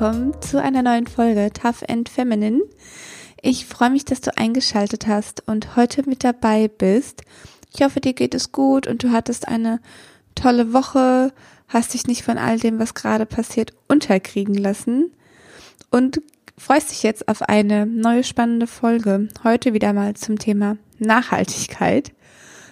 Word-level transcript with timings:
willkommen 0.00 0.32
zu 0.40 0.62
einer 0.62 0.80
neuen 0.80 1.06
Folge 1.06 1.50
Tough 1.52 1.82
and 1.86 2.08
Feminine. 2.08 2.62
Ich 3.42 3.66
freue 3.66 3.90
mich, 3.90 4.06
dass 4.06 4.22
du 4.22 4.34
eingeschaltet 4.34 5.06
hast 5.06 5.46
und 5.46 5.76
heute 5.76 6.08
mit 6.08 6.24
dabei 6.24 6.68
bist. 6.68 7.20
Ich 7.74 7.82
hoffe, 7.82 8.00
dir 8.00 8.14
geht 8.14 8.34
es 8.34 8.50
gut 8.50 8.86
und 8.86 9.02
du 9.02 9.12
hattest 9.12 9.46
eine 9.46 9.78
tolle 10.34 10.72
Woche, 10.72 11.34
hast 11.68 11.92
dich 11.92 12.06
nicht 12.06 12.22
von 12.22 12.38
all 12.38 12.58
dem, 12.58 12.78
was 12.78 12.94
gerade 12.94 13.26
passiert, 13.26 13.74
unterkriegen 13.88 14.54
lassen 14.54 15.12
und 15.90 16.22
freust 16.56 16.92
dich 16.92 17.02
jetzt 17.02 17.28
auf 17.28 17.42
eine 17.42 17.84
neue 17.84 18.24
spannende 18.24 18.66
Folge. 18.66 19.28
Heute 19.44 19.74
wieder 19.74 19.92
mal 19.92 20.14
zum 20.14 20.38
Thema 20.38 20.78
Nachhaltigkeit. 20.98 22.12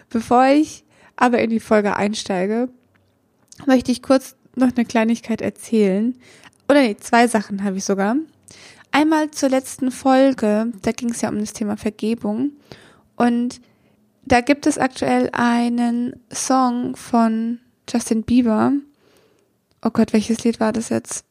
Bevor 0.08 0.46
ich 0.46 0.82
aber 1.16 1.40
in 1.40 1.50
die 1.50 1.60
Folge 1.60 1.94
einsteige, 1.94 2.70
möchte 3.66 3.92
ich 3.92 4.00
kurz 4.00 4.34
noch 4.56 4.74
eine 4.74 4.86
Kleinigkeit 4.86 5.42
erzählen. 5.42 6.18
Oder 6.68 6.82
nee, 6.82 6.96
zwei 6.98 7.26
Sachen 7.26 7.64
habe 7.64 7.78
ich 7.78 7.84
sogar. 7.84 8.16
Einmal 8.90 9.30
zur 9.30 9.48
letzten 9.48 9.90
Folge, 9.90 10.72
da 10.82 10.92
ging 10.92 11.10
es 11.10 11.20
ja 11.20 11.28
um 11.28 11.38
das 11.38 11.52
Thema 11.52 11.76
Vergebung. 11.76 12.52
Und 13.16 13.60
da 14.24 14.40
gibt 14.42 14.66
es 14.66 14.78
aktuell 14.78 15.30
einen 15.32 16.20
Song 16.30 16.94
von 16.96 17.60
Justin 17.88 18.22
Bieber. 18.22 18.72
Oh 19.82 19.90
Gott, 19.90 20.12
welches 20.12 20.44
Lied 20.44 20.60
war 20.60 20.72
das 20.72 20.90
jetzt? 20.90 21.24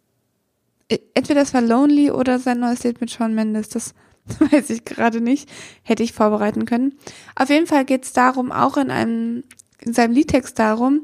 Entweder 1.14 1.42
das 1.42 1.54
war 1.54 1.62
Lonely 1.62 2.12
oder 2.12 2.40
sein 2.40 2.60
neues 2.60 2.84
Lied 2.84 3.02
mit 3.02 3.12
Shawn 3.12 3.36
Mendes. 3.36 3.70
Das 3.70 3.94
weiß 4.40 4.70
ich 4.72 4.86
gerade 4.86 5.22
nicht. 5.22 5.50
Hätte 5.84 6.04
ich 6.04 6.14
vorbereiten 6.14 6.66
können. 6.66 6.98
Auf 7.36 7.50
jeden 7.50 7.68
Fall 7.68 7.86
geht 7.86 8.06
es 8.06 8.14
darum, 8.14 8.52
auch 8.52 8.78
in 8.78 8.90
einem, 8.90 9.44
in 9.80 9.94
seinem 9.94 10.14
Liedtext 10.14 10.58
darum, 10.58 11.02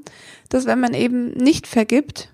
dass 0.50 0.66
wenn 0.66 0.79
man 0.79 0.94
eben 0.94 1.31
nicht 1.31 1.67
vergibt, 1.67 2.29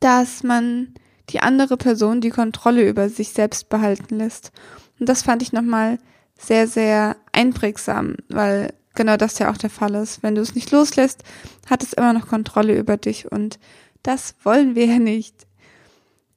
dass 0.00 0.42
man 0.42 0.94
die 1.30 1.40
andere 1.40 1.76
Person 1.76 2.20
die 2.20 2.30
Kontrolle 2.30 2.88
über 2.88 3.08
sich 3.08 3.30
selbst 3.30 3.68
behalten 3.68 4.18
lässt. 4.18 4.52
Und 4.98 5.08
das 5.08 5.22
fand 5.22 5.42
ich 5.42 5.52
nochmal 5.52 5.98
sehr, 6.38 6.66
sehr 6.66 7.16
einprägsam, 7.32 8.16
weil 8.28 8.72
genau 8.94 9.16
das 9.16 9.38
ja 9.38 9.50
auch 9.50 9.56
der 9.56 9.70
Fall 9.70 9.94
ist. 9.94 10.22
Wenn 10.22 10.34
du 10.34 10.40
es 10.40 10.54
nicht 10.54 10.70
loslässt, 10.70 11.22
hat 11.68 11.82
es 11.82 11.92
immer 11.92 12.12
noch 12.12 12.28
Kontrolle 12.28 12.78
über 12.78 12.96
dich 12.96 13.30
und 13.30 13.58
das 14.02 14.34
wollen 14.42 14.74
wir 14.74 14.86
ja 14.86 14.98
nicht. 14.98 15.46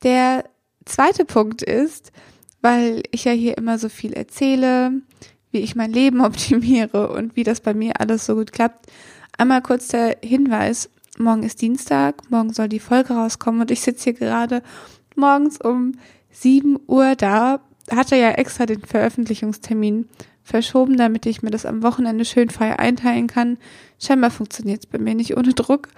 Der 0.03 0.45
zweite 0.85 1.25
Punkt 1.25 1.61
ist, 1.61 2.11
weil 2.61 3.03
ich 3.11 3.25
ja 3.25 3.31
hier 3.31 3.57
immer 3.57 3.77
so 3.77 3.89
viel 3.89 4.13
erzähle, 4.13 4.91
wie 5.51 5.59
ich 5.59 5.75
mein 5.75 5.91
Leben 5.91 6.21
optimiere 6.25 7.11
und 7.11 7.35
wie 7.35 7.43
das 7.43 7.61
bei 7.61 7.73
mir 7.73 7.99
alles 7.99 8.25
so 8.25 8.35
gut 8.35 8.51
klappt. 8.51 8.87
Einmal 9.37 9.61
kurz 9.61 9.87
der 9.87 10.17
Hinweis, 10.23 10.89
morgen 11.21 11.43
ist 11.43 11.61
Dienstag, 11.61 12.29
morgen 12.29 12.53
soll 12.53 12.69
die 12.69 12.79
Folge 12.79 13.13
rauskommen 13.13 13.61
und 13.61 13.71
ich 13.71 13.81
sitze 13.81 14.05
hier 14.05 14.13
gerade 14.13 14.63
morgens 15.15 15.59
um 15.59 15.93
7 16.31 16.79
Uhr 16.87 17.15
da, 17.15 17.61
hatte 17.89 18.15
ja 18.15 18.31
extra 18.31 18.65
den 18.65 18.81
Veröffentlichungstermin 18.81 20.07
verschoben, 20.43 20.97
damit 20.97 21.25
ich 21.25 21.43
mir 21.43 21.51
das 21.51 21.65
am 21.65 21.83
Wochenende 21.83 22.25
schön 22.25 22.49
frei 22.49 22.77
einteilen 22.77 23.27
kann. 23.27 23.57
Scheinbar 23.99 24.31
funktioniert 24.31 24.83
es 24.83 24.85
bei 24.85 24.97
mir 24.97 25.15
nicht 25.15 25.37
ohne 25.37 25.53
Druck. 25.53 25.89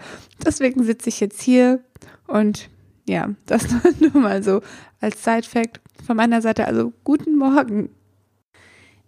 Deswegen 0.46 0.84
sitze 0.84 1.10
ich 1.10 1.20
jetzt 1.20 1.42
hier 1.42 1.84
und 2.28 2.70
ja, 3.08 3.30
das 3.46 3.68
nur 4.00 4.22
mal 4.22 4.44
so 4.44 4.62
als 5.02 5.24
Side-Fact 5.24 5.82
von 6.06 6.18
meiner 6.18 6.42
Seite. 6.42 6.66
Also 6.68 6.94
guten 7.04 7.36
Morgen. 7.38 7.90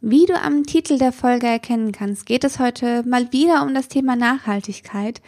Wie 0.01 0.25
du 0.25 0.39
am 0.39 0.63
Titel 0.63 0.97
der 0.97 1.11
Folge 1.11 1.47
erkennen 1.47 1.91
kannst, 1.91 2.25
geht 2.25 2.43
es 2.43 2.59
heute 2.59 3.03
mal 3.07 3.31
wieder 3.31 3.63
um 3.63 3.73
das 3.73 3.87
Thema 3.87 4.15
Nachhaltigkeit. 4.15 5.21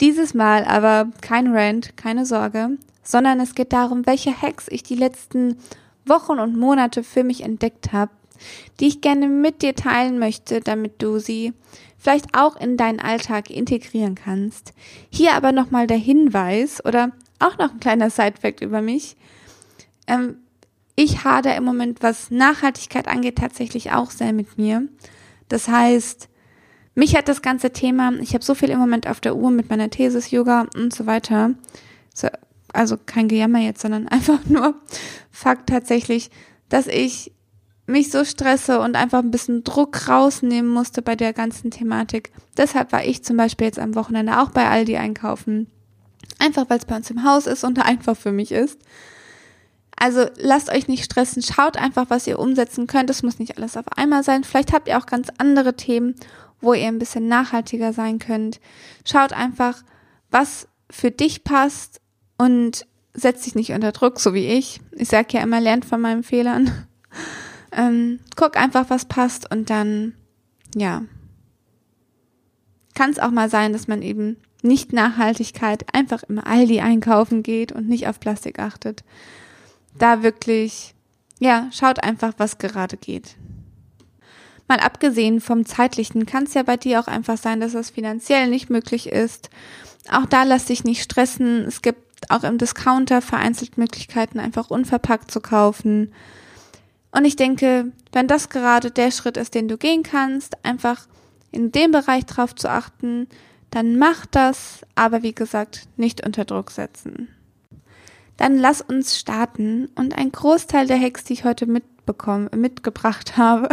Dieses 0.00 0.32
Mal 0.32 0.64
aber 0.64 1.10
kein 1.20 1.54
Rant, 1.54 1.96
keine 1.96 2.24
Sorge, 2.24 2.78
sondern 3.02 3.38
es 3.40 3.54
geht 3.54 3.72
darum, 3.72 4.06
welche 4.06 4.40
Hacks 4.40 4.66
ich 4.68 4.82
die 4.82 4.94
letzten 4.94 5.58
Wochen 6.06 6.38
und 6.38 6.56
Monate 6.56 7.02
für 7.02 7.24
mich 7.24 7.42
entdeckt 7.42 7.92
habe, 7.92 8.10
die 8.78 8.88
ich 8.88 9.00
gerne 9.02 9.28
mit 9.28 9.60
dir 9.60 9.74
teilen 9.74 10.18
möchte, 10.18 10.60
damit 10.60 11.02
du 11.02 11.18
sie 11.18 11.52
vielleicht 11.98 12.34
auch 12.34 12.56
in 12.56 12.78
deinen 12.78 13.00
Alltag 13.00 13.50
integrieren 13.50 14.14
kannst. 14.14 14.72
Hier 15.10 15.34
aber 15.34 15.52
nochmal 15.52 15.86
der 15.86 15.98
Hinweis 15.98 16.82
oder 16.84 17.12
auch 17.38 17.58
noch 17.58 17.72
ein 17.72 17.80
kleiner 17.80 18.08
Sidefact 18.08 18.62
über 18.62 18.80
mich. 18.80 19.16
Ähm, 20.06 20.36
ich 20.96 21.24
hader 21.24 21.56
im 21.56 21.64
Moment, 21.64 22.02
was 22.02 22.30
Nachhaltigkeit 22.30 23.06
angeht, 23.06 23.36
tatsächlich 23.36 23.92
auch 23.92 24.10
sehr 24.10 24.32
mit 24.32 24.56
mir. 24.56 24.88
Das 25.48 25.68
heißt, 25.68 26.28
mich 26.94 27.16
hat 27.16 27.28
das 27.28 27.42
ganze 27.42 27.70
Thema, 27.70 28.12
ich 28.20 28.34
habe 28.34 28.44
so 28.44 28.54
viel 28.54 28.70
im 28.70 28.78
Moment 28.78 29.06
auf 29.06 29.20
der 29.20 29.36
Uhr 29.36 29.50
mit 29.50 29.70
meiner 29.70 29.90
Thesis, 29.90 30.30
Yoga 30.30 30.66
und 30.76 30.94
so 30.94 31.06
weiter. 31.06 31.54
So, 32.14 32.28
also 32.72 32.96
kein 32.96 33.28
Gejammer 33.28 33.60
jetzt, 33.60 33.80
sondern 33.80 34.08
einfach 34.08 34.44
nur 34.46 34.74
Fakt 35.30 35.68
tatsächlich, 35.68 36.30
dass 36.68 36.86
ich 36.86 37.32
mich 37.86 38.10
so 38.10 38.24
stresse 38.24 38.80
und 38.80 38.96
einfach 38.96 39.18
ein 39.18 39.30
bisschen 39.30 39.64
Druck 39.64 40.08
rausnehmen 40.08 40.70
musste 40.70 41.02
bei 41.02 41.16
der 41.16 41.32
ganzen 41.32 41.70
Thematik. 41.70 42.30
Deshalb 42.56 42.92
war 42.92 43.04
ich 43.04 43.24
zum 43.24 43.36
Beispiel 43.36 43.66
jetzt 43.66 43.78
am 43.78 43.94
Wochenende 43.96 44.40
auch 44.40 44.50
bei 44.50 44.68
Aldi 44.68 44.96
einkaufen. 44.96 45.66
Einfach 46.38 46.70
weil 46.70 46.78
es 46.78 46.84
bei 46.84 46.96
uns 46.96 47.10
im 47.10 47.24
Haus 47.24 47.46
ist 47.46 47.64
und 47.64 47.78
einfach 47.84 48.16
für 48.16 48.32
mich 48.32 48.52
ist. 48.52 48.78
Also 49.96 50.26
lasst 50.36 50.70
euch 50.70 50.88
nicht 50.88 51.04
stressen, 51.04 51.42
schaut 51.42 51.76
einfach, 51.76 52.06
was 52.08 52.26
ihr 52.26 52.38
umsetzen 52.38 52.86
könnt. 52.86 53.10
Es 53.10 53.22
muss 53.22 53.38
nicht 53.38 53.58
alles 53.58 53.76
auf 53.76 53.84
einmal 53.96 54.24
sein. 54.24 54.44
Vielleicht 54.44 54.72
habt 54.72 54.88
ihr 54.88 54.96
auch 54.96 55.06
ganz 55.06 55.28
andere 55.36 55.76
Themen, 55.76 56.14
wo 56.60 56.74
ihr 56.74 56.88
ein 56.88 56.98
bisschen 56.98 57.28
nachhaltiger 57.28 57.92
sein 57.92 58.18
könnt. 58.18 58.60
Schaut 59.04 59.32
einfach, 59.32 59.82
was 60.30 60.68
für 60.90 61.10
dich 61.10 61.44
passt 61.44 62.00
und 62.38 62.86
setzt 63.14 63.46
dich 63.46 63.54
nicht 63.54 63.72
unter 63.72 63.92
Druck, 63.92 64.20
so 64.20 64.34
wie 64.34 64.46
ich. 64.46 64.80
Ich 64.92 65.08
sage 65.08 65.28
ja 65.32 65.42
immer, 65.42 65.60
lernt 65.60 65.84
von 65.84 66.00
meinen 66.00 66.22
Fehlern. 66.22 66.70
Ähm, 67.72 68.18
guck 68.34 68.56
einfach, 68.56 68.90
was 68.90 69.04
passt 69.04 69.48
und 69.48 69.70
dann, 69.70 70.14
ja, 70.74 71.04
kann 72.96 73.10
es 73.10 73.20
auch 73.20 73.30
mal 73.30 73.48
sein, 73.48 73.72
dass 73.72 73.86
man 73.86 74.02
eben 74.02 74.38
nicht 74.62 74.92
Nachhaltigkeit 74.92 75.84
einfach 75.94 76.24
im 76.24 76.40
Aldi 76.40 76.80
einkaufen 76.80 77.44
geht 77.44 77.70
und 77.70 77.88
nicht 77.88 78.08
auf 78.08 78.18
Plastik 78.18 78.58
achtet 78.58 79.04
da 79.98 80.22
wirklich, 80.22 80.94
ja, 81.38 81.68
schaut 81.72 82.02
einfach, 82.02 82.34
was 82.38 82.58
gerade 82.58 82.96
geht. 82.96 83.36
Mal 84.70 84.78
abgesehen 84.78 85.40
vom 85.40 85.66
zeitlichen 85.66 86.26
kann 86.26 86.44
es 86.44 86.54
ja 86.54 86.62
bei 86.62 86.76
dir 86.76 87.00
auch 87.00 87.08
einfach 87.08 87.36
sein, 87.36 87.58
dass 87.58 87.74
es 87.74 87.90
finanziell 87.90 88.48
nicht 88.48 88.70
möglich 88.70 89.08
ist. 89.08 89.50
Auch 90.08 90.26
da 90.26 90.44
lass 90.44 90.66
dich 90.66 90.84
nicht 90.84 91.02
stressen. 91.02 91.64
Es 91.64 91.82
gibt 91.82 92.30
auch 92.30 92.44
im 92.44 92.56
Discounter 92.56 93.20
vereinzelt 93.20 93.78
Möglichkeiten, 93.78 94.38
einfach 94.38 94.70
unverpackt 94.70 95.28
zu 95.28 95.40
kaufen. 95.40 96.12
Und 97.10 97.24
ich 97.24 97.34
denke, 97.34 97.90
wenn 98.12 98.28
das 98.28 98.48
gerade 98.48 98.92
der 98.92 99.10
Schritt 99.10 99.36
ist, 99.36 99.56
den 99.56 99.66
du 99.66 99.76
gehen 99.76 100.04
kannst, 100.04 100.64
einfach 100.64 101.08
in 101.50 101.72
dem 101.72 101.90
Bereich 101.90 102.26
drauf 102.26 102.54
zu 102.54 102.70
achten, 102.70 103.26
dann 103.72 103.98
mach 103.98 104.24
das, 104.26 104.82
aber 104.94 105.24
wie 105.24 105.34
gesagt, 105.34 105.88
nicht 105.96 106.24
unter 106.24 106.44
Druck 106.44 106.70
setzen. 106.70 107.26
Dann 108.36 108.56
lass 108.56 108.82
uns 108.82 109.18
starten 109.18 109.88
und 109.96 110.16
ein 110.16 110.30
Großteil 110.30 110.86
der 110.86 111.00
Hacks, 111.00 111.24
die 111.24 111.32
ich 111.32 111.44
heute 111.44 111.66
mitbekommen, 111.66 112.48
mitgebracht 112.54 113.36
habe, 113.36 113.68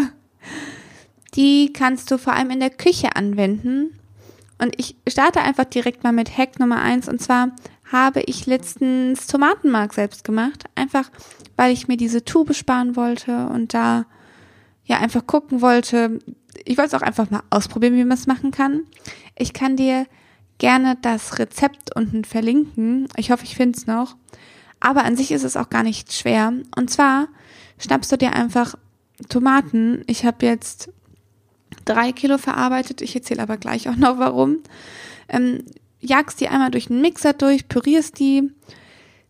die 1.38 1.72
kannst 1.72 2.12
du 2.12 2.18
vor 2.18 2.34
allem 2.34 2.50
in 2.50 2.59
der 2.59 2.72
Küche 2.72 3.16
anwenden. 3.16 3.98
Und 4.58 4.74
ich 4.78 4.96
starte 5.08 5.42
einfach 5.42 5.66
direkt 5.66 6.03
mal 6.03 6.12
mit 6.12 6.36
Hack 6.36 6.59
Nummer 6.59 6.81
eins 6.81 7.08
und 7.08 7.22
zwar 7.22 7.52
habe 7.92 8.22
ich 8.25 8.48
letztens 8.48 9.28
Tomatenmark 9.28 9.94
selbst 9.94 10.24
gemacht, 10.24 10.66
einfach 10.76 11.09
weil 11.56 11.72
ich 11.72 11.88
mir 11.88 11.96
diese 11.96 12.26
Tube 12.26 12.53
sparen 12.53 12.96
wollte 12.96 13.47
und 13.47 13.74
da 13.74 14.06
ja 14.85 14.97
einfach 14.97 15.26
gucken 15.26 15.61
wollte. 15.61 16.20
Ich 16.66 16.78
wollte 16.78 16.96
es 16.96 17.02
auch 17.02 17.06
einfach 17.06 17.29
mal 17.29 17.44
ausprobieren, 17.50 17.96
wie 17.96 18.03
man 18.03 18.17
es 18.17 18.28
machen 18.28 18.52
kann. 18.52 18.84
Ich 19.38 19.53
kann 19.53 19.78
dir 19.78 20.08
gerne 20.58 20.97
das 21.02 21.38
Rezept 21.40 21.96
unten 21.96 22.26
verlinken. 22.26 23.08
Ich 23.16 23.32
hoffe, 23.32 23.44
ich 23.44 23.56
finde 23.56 23.78
es 23.78 23.85
noch. 23.85 24.16
Aber 24.79 25.03
an 25.03 25.16
sich 25.16 25.32
ist 25.32 25.44
es 25.44 25.58
auch 25.58 25.70
gar 25.70 25.84
nicht 25.84 26.14
schwer. 26.14 26.53
Und 26.76 26.90
zwar 26.90 27.28
schnappst 27.79 28.11
du 28.11 28.17
dir 28.17 28.34
einfach 28.34 28.76
Tomaten. 29.29 30.03
Ich 30.08 30.26
habe 30.26 30.46
jetzt 30.46 30.90
drei 31.85 32.11
Kilo 32.11 32.37
verarbeitet. 32.37 33.02
Ich 33.02 33.16
erzähle 33.16 33.41
aber 33.41 33.58
gleich 33.58 33.90
auch 33.90 33.96
noch 33.96 34.19
warum. 34.19 34.58
Ähm, 35.29 35.64
jagst 35.99 36.41
die 36.41 36.47
einmal 36.47 36.72
durch 36.72 36.87
den 36.87 37.02
Mixer 37.02 37.34
durch, 37.34 37.67
pürierst 37.67 38.19
die. 38.19 38.52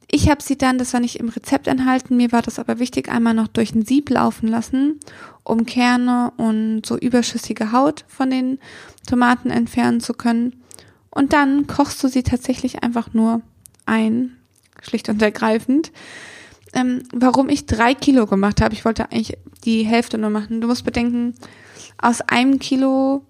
Ich 0.09 0.29
habe 0.29 0.41
sie 0.41 0.57
dann, 0.57 0.77
das 0.77 0.93
war 0.93 1.01
nicht 1.01 1.17
im 1.17 1.29
Rezept 1.29 1.67
enthalten, 1.67 2.15
mir 2.15 2.31
war 2.31 2.41
das 2.41 2.59
aber 2.59 2.79
wichtig, 2.79 3.09
einmal 3.09 3.33
noch 3.33 3.49
durch 3.49 3.75
ein 3.75 3.85
Sieb 3.85 4.09
laufen 4.09 4.47
lassen, 4.47 5.01
um 5.43 5.65
Kerne 5.65 6.31
und 6.37 6.85
so 6.85 6.97
überschüssige 6.97 7.73
Haut 7.73 8.05
von 8.07 8.29
den 8.29 8.59
Tomaten 9.05 9.49
entfernen 9.49 9.99
zu 9.99 10.13
können. 10.13 10.63
Und 11.09 11.33
dann 11.33 11.67
kochst 11.67 12.01
du 12.03 12.07
sie 12.07 12.23
tatsächlich 12.23 12.83
einfach 12.83 13.13
nur 13.13 13.41
ein 13.85 14.37
schlicht 14.81 15.09
und 15.09 15.21
ergreifend. 15.21 15.91
Ähm, 16.73 17.03
warum 17.13 17.49
ich 17.49 17.65
drei 17.65 17.93
Kilo 17.93 18.27
gemacht 18.27 18.61
habe, 18.61 18.73
ich 18.73 18.85
wollte 18.85 19.11
eigentlich 19.11 19.37
die 19.65 19.83
Hälfte 19.83 20.17
nur 20.17 20.29
machen. 20.29 20.61
Du 20.61 20.67
musst 20.67 20.85
bedenken, 20.85 21.33
aus 21.97 22.21
einem 22.21 22.59
Kilo 22.59 23.23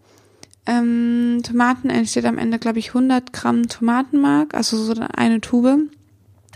ähm, 0.66 1.42
Tomaten 1.44 1.90
entsteht 1.90 2.25
am 2.25 2.38
Ende, 2.38 2.60
glaube 2.60 2.80
ich, 2.80 2.90
100 2.90 3.31
Gramm 3.31 3.68
Tomatenmark, 3.68 4.54
also 4.54 4.78
so 4.78 4.94
eine 5.16 5.42
Tube. 5.42 5.90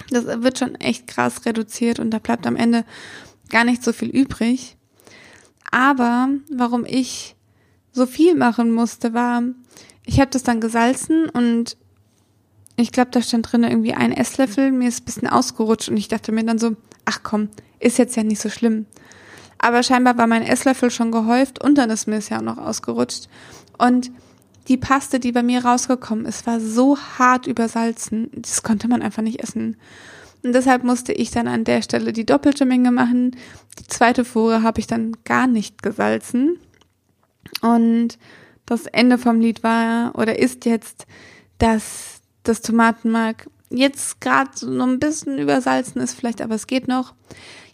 Das 0.10 0.25
wird 0.25 0.60
schon 0.60 0.75
echt 0.75 1.08
krass 1.08 1.46
reduziert 1.46 2.00
und 2.00 2.12
da 2.12 2.19
bleibt 2.19 2.46
am 2.46 2.56
Ende 2.56 2.84
gar 3.50 3.63
nicht 3.63 3.84
so 3.84 3.94
viel 3.94 4.10
übrig. 4.10 4.75
Aber 5.72 6.30
warum 6.52 6.86
ich 6.86 7.36
so 7.94 8.06
viel 8.06 8.36
machen 8.36 8.72
musste, 8.72 9.14
war, 9.14 9.44
ich 10.06 10.19
habe 10.19 10.31
das 10.31 10.44
dann 10.44 10.60
gesalzen 10.60 11.30
und 11.30 11.78
ich 12.75 12.92
glaube, 12.92 13.12
da 13.12 13.22
stand 13.22 13.52
drin 13.52 13.64
irgendwie 13.64 13.94
ein 13.94 14.12
Esslöffel, 14.12 14.72
mir 14.72 14.90
ist 14.90 15.02
ein 15.02 15.06
bisschen 15.06 15.28
ausgerutscht 15.28 15.90
und 15.90 15.98
ich 15.98 16.07
dachte 16.07 16.31
mir 16.31 16.44
dann 16.44 16.57
so, 16.57 16.75
ach 17.06 17.19
komm, 17.24 17.50
ist 17.80 17.98
jetzt 17.98 18.16
ja 18.16 18.24
nicht 18.24 18.42
so 18.42 18.50
schlimm. 18.50 18.86
Aber 19.63 19.84
scheinbar 19.84 20.18
war 20.18 20.25
mein 20.25 20.42
Esslöffel 20.42 20.90
schon 20.90 21.12
gehäuft 21.12 21.63
und 21.63 21.78
dann 21.78 21.92
ist 21.92 22.08
mir 22.08 22.16
es 22.16 22.30
ja 22.30 22.40
auch 22.40 22.44
noch 22.44 22.58
ausgerutscht. 22.58 23.30
Und 23.78 24.12
die 24.68 24.78
Paste, 24.78 25.19
die 25.19 25.31
bei 25.31 25.44
mir 25.44 25.63
rausgekommen 25.63 26.25
ist, 26.25 26.48
war 26.48 26.60
so 26.60 26.98
hart 26.98 27.46
übersalzen, 27.46 28.31
das 28.34 28.63
konnte 28.63 28.88
man 28.88 29.04
einfach 29.04 29.22
nicht 29.22 29.40
essen. 29.40 29.78
Und 30.44 30.54
deshalb 30.54 30.84
musste 30.84 31.13
ich 31.13 31.30
dann 31.30 31.48
an 31.48 31.63
der 31.63 31.84
Stelle 31.84 32.12
die 32.12 32.25
doppelte 32.25 32.66
Menge 32.66 32.92
machen. 32.92 33.36
Die 33.78 33.86
zweite 33.86 34.25
Fuhre 34.25 34.63
habe 34.63 34.80
ich 34.80 34.88
dann 34.88 35.16
gar 35.25 35.46
nicht 35.46 35.84
gesalzen. 35.84 36.57
Und 37.62 38.18
das 38.66 38.88
Ende 38.88 39.19
vom 39.19 39.40
Lied 39.40 39.62
war 39.62 40.18
oder 40.18 40.40
ist 40.40 40.66
jetzt, 40.66 41.06
dass 41.60 42.22
das 42.42 42.62
Tomatenmark 42.62 43.48
jetzt 43.69 44.22
gerade 44.22 44.50
so 44.56 44.81
ein 44.81 44.98
bisschen 44.98 45.38
übersalzen 45.38 46.02
ist, 46.02 46.16
vielleicht, 46.16 46.42
aber 46.42 46.56
es 46.56 46.66
geht 46.66 46.88
noch. 46.88 47.14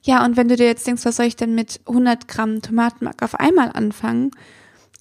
Ja, 0.08 0.24
und 0.24 0.38
wenn 0.38 0.48
du 0.48 0.56
dir 0.56 0.68
jetzt 0.68 0.88
denkst, 0.88 1.04
was 1.04 1.18
soll 1.18 1.26
ich 1.26 1.36
denn 1.36 1.54
mit 1.54 1.82
100 1.86 2.30
Gramm 2.30 2.62
Tomatenmark 2.62 3.22
auf 3.22 3.38
einmal 3.38 3.74
anfangen? 3.74 4.32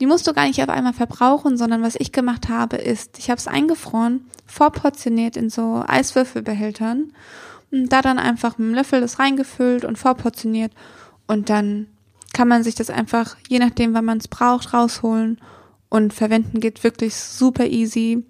Die 0.00 0.06
musst 0.06 0.26
du 0.26 0.32
gar 0.32 0.48
nicht 0.48 0.60
auf 0.60 0.68
einmal 0.68 0.94
verbrauchen, 0.94 1.56
sondern 1.56 1.80
was 1.80 1.94
ich 1.94 2.10
gemacht 2.10 2.48
habe, 2.48 2.74
ist, 2.74 3.16
ich 3.16 3.30
habe 3.30 3.38
es 3.38 3.46
eingefroren, 3.46 4.26
vorportioniert 4.46 5.36
in 5.36 5.48
so 5.48 5.84
Eiswürfelbehältern 5.86 7.12
und 7.70 7.92
da 7.92 8.02
dann 8.02 8.18
einfach 8.18 8.58
mit 8.58 8.66
einem 8.66 8.74
Löffel 8.74 9.00
das 9.00 9.20
reingefüllt 9.20 9.84
und 9.84 9.96
vorportioniert 9.96 10.72
und 11.28 11.50
dann 11.50 11.86
kann 12.32 12.48
man 12.48 12.64
sich 12.64 12.74
das 12.74 12.90
einfach, 12.90 13.36
je 13.48 13.60
nachdem, 13.60 13.94
wann 13.94 14.04
man 14.04 14.18
es 14.18 14.26
braucht, 14.26 14.74
rausholen 14.74 15.40
und 15.88 16.14
verwenden 16.14 16.58
geht 16.58 16.82
wirklich 16.82 17.14
super 17.14 17.66
easy. 17.66 18.24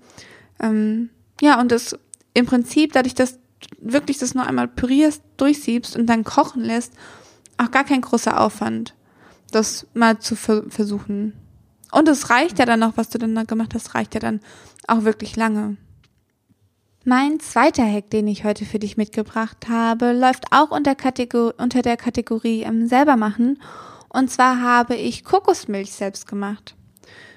Ähm, 0.61 1.09
ja, 1.41 1.59
und 1.59 1.73
das 1.73 1.99
im 2.35 2.45
Prinzip, 2.45 2.93
dadurch, 2.93 3.15
dass 3.15 3.39
wirklich 3.79 4.19
das 4.19 4.35
nur 4.35 4.47
einmal 4.47 4.69
pürierst, 4.69 5.23
durchsiebst 5.37 5.97
und 5.97 6.07
dann 6.07 6.25
kochen 6.25 6.63
lässt, 6.63 6.93
auch 7.59 7.71
gar 7.71 7.85
kein 7.85 8.01
großer 8.01 8.41
Aufwand, 8.41 8.95
das 9.51 9.87
mal 9.95 10.19
zu 10.19 10.37
ver 10.37 10.65
versuchen. 10.69 11.33
Und 11.93 12.09
es 12.09 12.31
reicht 12.31 12.59
ja 12.59 12.67
dann 12.67 12.81
noch, 12.81 12.97
was 12.97 13.09
du 13.09 13.19
dann 13.19 13.35
da 13.35 13.45
gemacht 13.45 13.75
hast, 13.75 13.95
reicht 13.95 14.15
ja 14.15 14.21
dann 14.21 14.41
auch 14.87 15.05
wirklich 15.05 15.37
lange. 15.37 15.77
Mein 17.05 17.39
zweiter 17.39 17.85
Hack, 17.85 18.11
den 18.11 18.27
ich 18.27 18.43
heute 18.43 18.65
für 18.65 18.81
dich 18.81 18.97
mitgebracht 18.97 19.69
habe, 19.69 20.13
läuft 20.13 20.47
auch 20.51 20.73
unter, 20.73 20.97
Kategor 20.97 21.55
unter 21.57 21.81
der 21.83 21.97
Kategorie 21.97 22.63
ähm, 22.63 22.89
selber 22.89 23.17
machen. 23.17 23.63
Und 24.09 24.31
zwar 24.31 24.61
habe 24.61 24.97
ich 24.97 25.25
Kokosmilch 25.25 25.93
selbst 25.93 26.27
gemacht. 26.27 26.75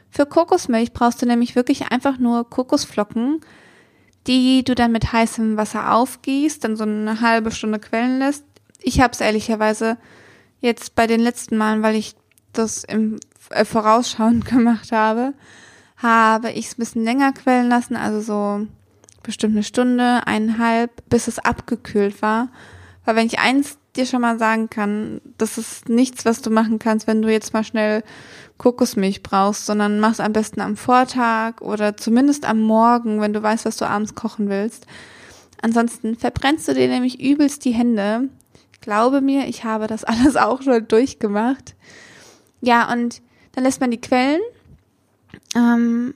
Für 0.10 0.26
Kokosmilch 0.26 0.92
brauchst 0.92 1.22
du 1.22 1.28
nämlich 1.28 1.56
wirklich 1.56 1.92
einfach 1.92 2.18
nur 2.18 2.50
Kokosflocken, 2.50 3.42
die 4.30 4.64
du 4.64 4.76
dann 4.76 4.92
mit 4.92 5.12
heißem 5.12 5.58
Wasser 5.58 5.92
aufgießt, 5.92 6.64
dann 6.64 6.76
so 6.76 6.84
eine 6.84 7.20
halbe 7.20 7.50
Stunde 7.50 7.80
quellen 7.80 8.20
lässt. 8.20 8.46
Ich 8.80 9.02
habe 9.02 9.12
es 9.12 9.22
ehrlicherweise 9.22 9.98
jetzt 10.62 10.94
bei 10.94 11.08
den 11.08 11.20
letzten 11.20 11.58
Malen, 11.58 11.82
weil 11.82 11.96
ich 11.96 12.16
das 12.54 12.84
im 12.84 13.20
äh, 13.50 13.66
vorausschauend 13.66 14.46
gemacht 14.50 14.92
habe, 14.92 15.34
habe 15.98 16.52
ich 16.52 16.68
es 16.68 16.74
ein 16.74 16.80
bisschen 16.80 17.04
länger 17.04 17.34
quellen 17.34 17.70
lassen, 17.70 17.96
also 17.96 18.22
so 18.22 18.68
bestimmt 19.24 19.56
eine 19.56 19.64
Stunde, 19.64 20.22
eineinhalb, 20.28 20.92
bis 21.10 21.28
es 21.28 21.40
abgekühlt 21.40 22.22
war. 22.22 22.50
Weil 23.06 23.16
wenn 23.16 23.28
ich 23.28 23.40
eins 23.40 23.80
dir 23.96 24.06
schon 24.06 24.22
mal 24.22 24.38
sagen 24.38 24.70
kann, 24.70 25.22
das 25.40 25.58
ist 25.58 25.90
nichts, 25.90 26.24
was 26.24 26.44
du 26.44 26.52
machen 26.52 26.78
kannst, 26.78 27.08
wenn 27.08 27.24
du 27.24 27.32
jetzt 27.32 27.54
mal 27.54 27.64
schnell 27.64 28.04
Kokosmilch 28.60 29.24
brauchst, 29.24 29.66
sondern 29.66 30.00
mach's 30.00 30.20
am 30.20 30.34
besten 30.34 30.62
am 30.62 30.78
Vortag 30.78 31.62
oder 31.62 31.98
zumindest 31.98 32.46
am 32.46 32.62
Morgen, 32.62 33.22
wenn 33.22 33.34
du 33.34 33.42
weißt, 33.42 33.66
was 33.66 33.78
du 33.78 33.86
abends 33.86 34.14
kochen 34.14 34.50
willst. 34.50 34.86
Ansonsten 35.62 36.16
verbrennst 36.16 36.68
du 36.68 36.74
dir 36.74 36.88
nämlich 36.88 37.20
übelst 37.20 37.66
die 37.66 37.72
Hände. 37.72 38.30
Glaube 38.82 39.22
mir, 39.22 39.48
ich 39.48 39.64
habe 39.64 39.88
das 39.88 40.04
alles 40.04 40.36
auch 40.36 40.62
schon 40.62 40.88
durchgemacht. 40.88 41.76
Ja, 42.62 42.92
und 42.92 43.22
dann 43.54 43.64
lässt 43.64 43.82
man 43.82 43.92
die 43.92 44.02
Quellen. 44.02 44.42
Ähm, 45.56 46.14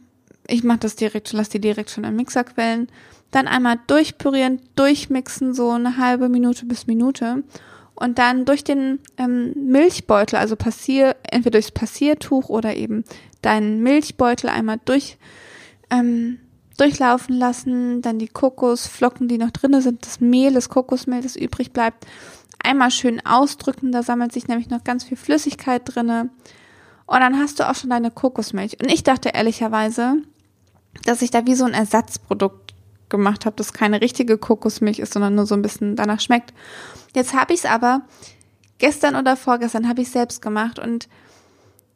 ich 0.48 0.64
mache 0.64 0.80
das 0.80 0.96
direkt, 0.98 1.32
lass 1.32 1.50
die 1.50 1.62
direkt 1.62 1.90
schon 1.90 2.04
im 2.04 2.18
Mixer 2.18 2.44
quellen. 2.44 2.90
Dann 3.32 3.48
einmal 3.48 3.80
durchpürieren, 3.88 4.62
durchmixen, 4.76 5.54
so 5.54 5.72
eine 5.72 5.98
halbe 5.98 6.28
Minute 6.30 6.66
bis 6.66 6.88
Minute. 6.88 7.44
Und 7.96 8.18
dann 8.18 8.46
durch 8.46 8.64
den 8.64 9.00
ähm, 9.18 9.54
Milchbeutel, 9.56 10.38
also 10.38 10.56
passier, 10.56 11.16
entweder 11.30 11.60
durchs 11.60 11.72
Passiertuch 11.72 12.50
oder 12.50 12.76
eben 12.76 13.04
deinen 13.42 13.84
Milchbeutel 13.84 14.50
einmal 14.50 14.80
durch, 14.84 15.18
ähm, 15.90 16.40
durchlaufen 16.78 17.38
lassen. 17.38 18.02
Dann 18.02 18.20
die 18.20 18.28
Kokosflocken, 18.28 19.28
die 19.28 19.38
noch 19.38 19.52
drinne 19.52 19.82
sind, 19.82 20.06
das 20.06 20.20
Mehl, 20.20 20.54
das 20.54 20.70
Kokosmehl, 20.70 21.22
das 21.22 21.36
übrig 21.36 21.72
bleibt, 21.72 22.08
einmal 22.64 22.90
schön 22.90 23.24
ausdrücken. 23.26 23.92
Da 23.92 24.02
sammelt 24.02 24.32
sich 24.32 24.48
nämlich 24.48 24.70
noch 24.70 24.84
ganz 24.84 25.04
viel 25.04 25.18
Flüssigkeit 25.18 25.84
drinne. 25.86 26.30
Und 27.06 27.20
dann 27.20 27.38
hast 27.38 27.60
du 27.60 27.70
auch 27.70 27.76
schon 27.76 27.92
deine 27.92 28.12
Kokosmilch. 28.12 28.80
Und 28.82 28.92
ich 28.92 29.04
dachte 29.04 29.30
ehrlicherweise, 29.30 30.16
dass 31.06 31.22
ich 31.22 31.32
da 31.32 31.46
wie 31.46 31.56
so 31.56 31.66
ein 31.66 31.74
Ersatzprodukt 31.74 32.63
gemacht 33.18 33.46
habe, 33.46 33.56
das 33.56 33.72
keine 33.72 34.02
richtige 34.02 34.38
Kokosmilch 34.38 35.00
ist, 35.00 35.14
sondern 35.14 35.36
nur 35.36 35.46
so 35.46 35.56
ein 35.56 35.62
bisschen 35.62 35.96
danach 35.96 36.20
schmeckt. 36.20 36.54
Jetzt 37.16 37.34
habe 37.34 37.54
ich 37.54 37.60
es 37.60 37.66
aber 37.66 38.02
gestern 38.80 39.16
oder 39.16 39.38
vorgestern 39.38 39.88
habe 39.88 40.02
ich 40.02 40.10
selbst 40.10 40.42
gemacht 40.42 40.80
und 40.80 41.08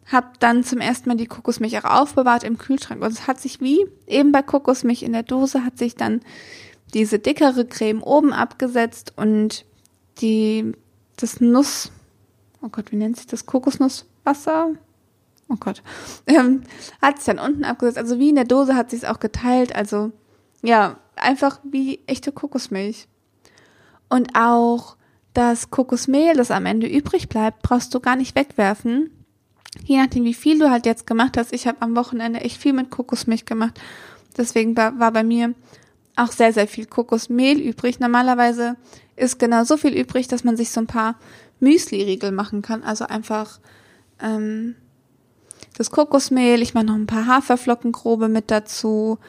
habe 0.05 0.27
dann 0.39 0.63
zum 0.63 0.79
ersten 0.79 1.09
Mal 1.09 1.15
die 1.15 1.25
Kokosmilch 1.25 1.77
auch 1.79 2.01
aufbewahrt 2.01 2.43
im 2.43 2.57
Kühlschrank. 2.57 3.01
Und 3.01 3.11
es 3.11 3.27
hat 3.27 3.41
sich 3.41 3.59
wie 3.59 3.85
eben 4.05 4.31
bei 4.31 4.41
Kokosmilch 4.41 5.03
in 5.03 5.11
der 5.11 5.23
Dose 5.23 5.65
hat 5.65 5.77
sich 5.77 5.95
dann 5.95 6.21
diese 6.93 7.19
dickere 7.19 7.65
Creme 7.65 8.01
oben 8.03 8.31
abgesetzt 8.31 9.13
und 9.17 9.65
die 10.21 10.71
das 11.17 11.41
Nuss, 11.41 11.91
oh 12.61 12.69
Gott, 12.69 12.91
wie 12.91 12.95
nennt 12.95 13.17
sich 13.17 13.27
das 13.27 13.45
Kokosnusswasser? 13.45 14.75
oh 15.49 15.55
Gott, 15.59 15.81
ähm, 16.27 16.63
hat 17.01 17.17
sich 17.17 17.25
dann 17.25 17.39
unten 17.39 17.63
abgesetzt. 17.63 17.97
Also 17.97 18.19
wie 18.19 18.29
in 18.29 18.35
der 18.35 18.45
Dose 18.45 18.75
hat 18.75 18.91
sich 18.91 19.03
es 19.03 19.09
auch 19.09 19.19
geteilt. 19.19 19.75
Also 19.75 20.11
ja, 20.61 20.97
einfach 21.17 21.59
wie 21.63 22.01
echte 22.07 22.31
Kokosmilch. 22.31 23.07
Und 24.09 24.35
auch 24.35 24.97
das 25.33 25.69
Kokosmehl, 25.69 26.35
das 26.35 26.51
am 26.51 26.65
Ende 26.65 26.87
übrig 26.87 27.29
bleibt, 27.29 27.61
brauchst 27.61 27.93
du 27.93 27.99
gar 27.99 28.15
nicht 28.15 28.35
wegwerfen. 28.35 29.11
Je 29.83 29.97
nachdem, 29.97 30.23
wie 30.23 30.33
viel 30.33 30.59
du 30.59 30.71
halt 30.71 30.85
jetzt 30.85 31.05
gemacht 31.05 31.37
hast. 31.37 31.53
Ich 31.53 31.67
habe 31.67 31.81
am 31.81 31.95
Wochenende 31.95 32.41
echt 32.41 32.59
viel 32.59 32.73
mit 32.73 32.89
Kokosmilch 32.89 33.45
gemacht. 33.45 33.79
Deswegen 34.37 34.75
war, 34.75 35.11
bei 35.11 35.23
mir 35.23 35.53
auch 36.15 36.31
sehr, 36.31 36.53
sehr 36.53 36.67
viel 36.67 36.85
Kokosmehl 36.85 37.59
übrig. 37.59 37.99
Normalerweise 37.99 38.75
ist 39.15 39.39
genau 39.39 39.63
so 39.63 39.77
viel 39.77 39.93
übrig, 39.93 40.27
dass 40.27 40.43
man 40.43 40.57
sich 40.57 40.71
so 40.71 40.81
ein 40.81 40.87
paar 40.87 41.19
Müsli-Riegel 41.59 42.31
machen 42.31 42.61
kann. 42.61 42.83
Also 42.83 43.05
einfach 43.05 43.59
ähm, 44.19 44.75
das 45.77 45.91
Kokosmehl, 45.91 46.61
ich 46.61 46.73
mache 46.73 46.85
noch 46.85 46.95
ein 46.95 47.07
paar 47.07 47.27
Haferflocken 47.27 47.91
grobe 47.91 48.29
mit 48.29 48.49
dazu. 48.49 49.19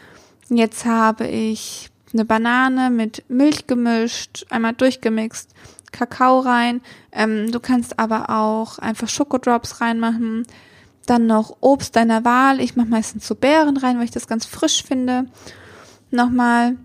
Jetzt 0.51 0.87
habe 0.87 1.27
ich 1.27 1.91
eine 2.13 2.25
Banane 2.25 2.91
mit 2.91 3.25
Milch 3.29 3.67
gemischt, 3.67 4.47
einmal 4.51 4.73
durchgemixt, 4.73 5.51
Kakao 5.93 6.41
rein. 6.41 6.81
Ähm, 7.13 7.51
du 7.51 7.61
kannst 7.61 7.99
aber 7.99 8.31
auch 8.31 8.79
einfach 8.79 9.09
Schokodrops 9.09 9.81
reinmachen. 9.81 10.47
Dann 11.07 11.27
noch 11.27 11.57
Obst 11.61 11.97
deiner 11.97 12.25
Wahl. 12.25 12.61
Ich 12.61 12.77
mache 12.77 12.89
meistens 12.89 13.27
so 13.27 13.35
Beeren 13.35 13.77
rein, 13.77 13.97
weil 13.99 14.05
ich 14.05 14.11
das 14.11 14.27
ganz 14.27 14.45
frisch 14.45 14.83
finde. 14.83 15.27
Nochmal. 16.11 16.77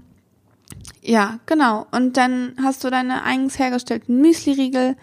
Ja, 1.02 1.40
genau. 1.46 1.88
Und 1.92 2.18
dann 2.18 2.56
hast 2.62 2.84
du 2.84 2.90
deine 2.90 3.24
eigens 3.24 3.60
hergestellten 3.60 4.22
Müsli-Riegel 4.22 4.96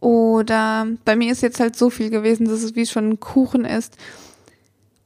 oder 0.00 0.88
bei 1.04 1.14
mir 1.14 1.30
ist 1.30 1.42
jetzt 1.42 1.60
halt 1.60 1.76
so 1.76 1.88
viel 1.88 2.10
gewesen, 2.10 2.46
dass 2.46 2.64
es 2.64 2.74
wie 2.74 2.86
schon 2.86 3.10
ein 3.10 3.20
Kuchen 3.20 3.64
ist. 3.64 3.96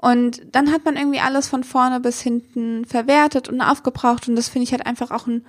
Und 0.06 0.42
dann 0.52 0.70
hat 0.70 0.84
man 0.84 0.96
irgendwie 0.96 1.18
alles 1.18 1.48
von 1.48 1.64
vorne 1.64 1.98
bis 1.98 2.20
hinten 2.20 2.84
verwertet 2.84 3.48
und 3.48 3.60
aufgebraucht. 3.60 4.28
Und 4.28 4.36
das 4.36 4.48
finde 4.48 4.62
ich 4.62 4.70
halt 4.70 4.86
einfach 4.86 5.10
auch 5.10 5.26
ein 5.26 5.44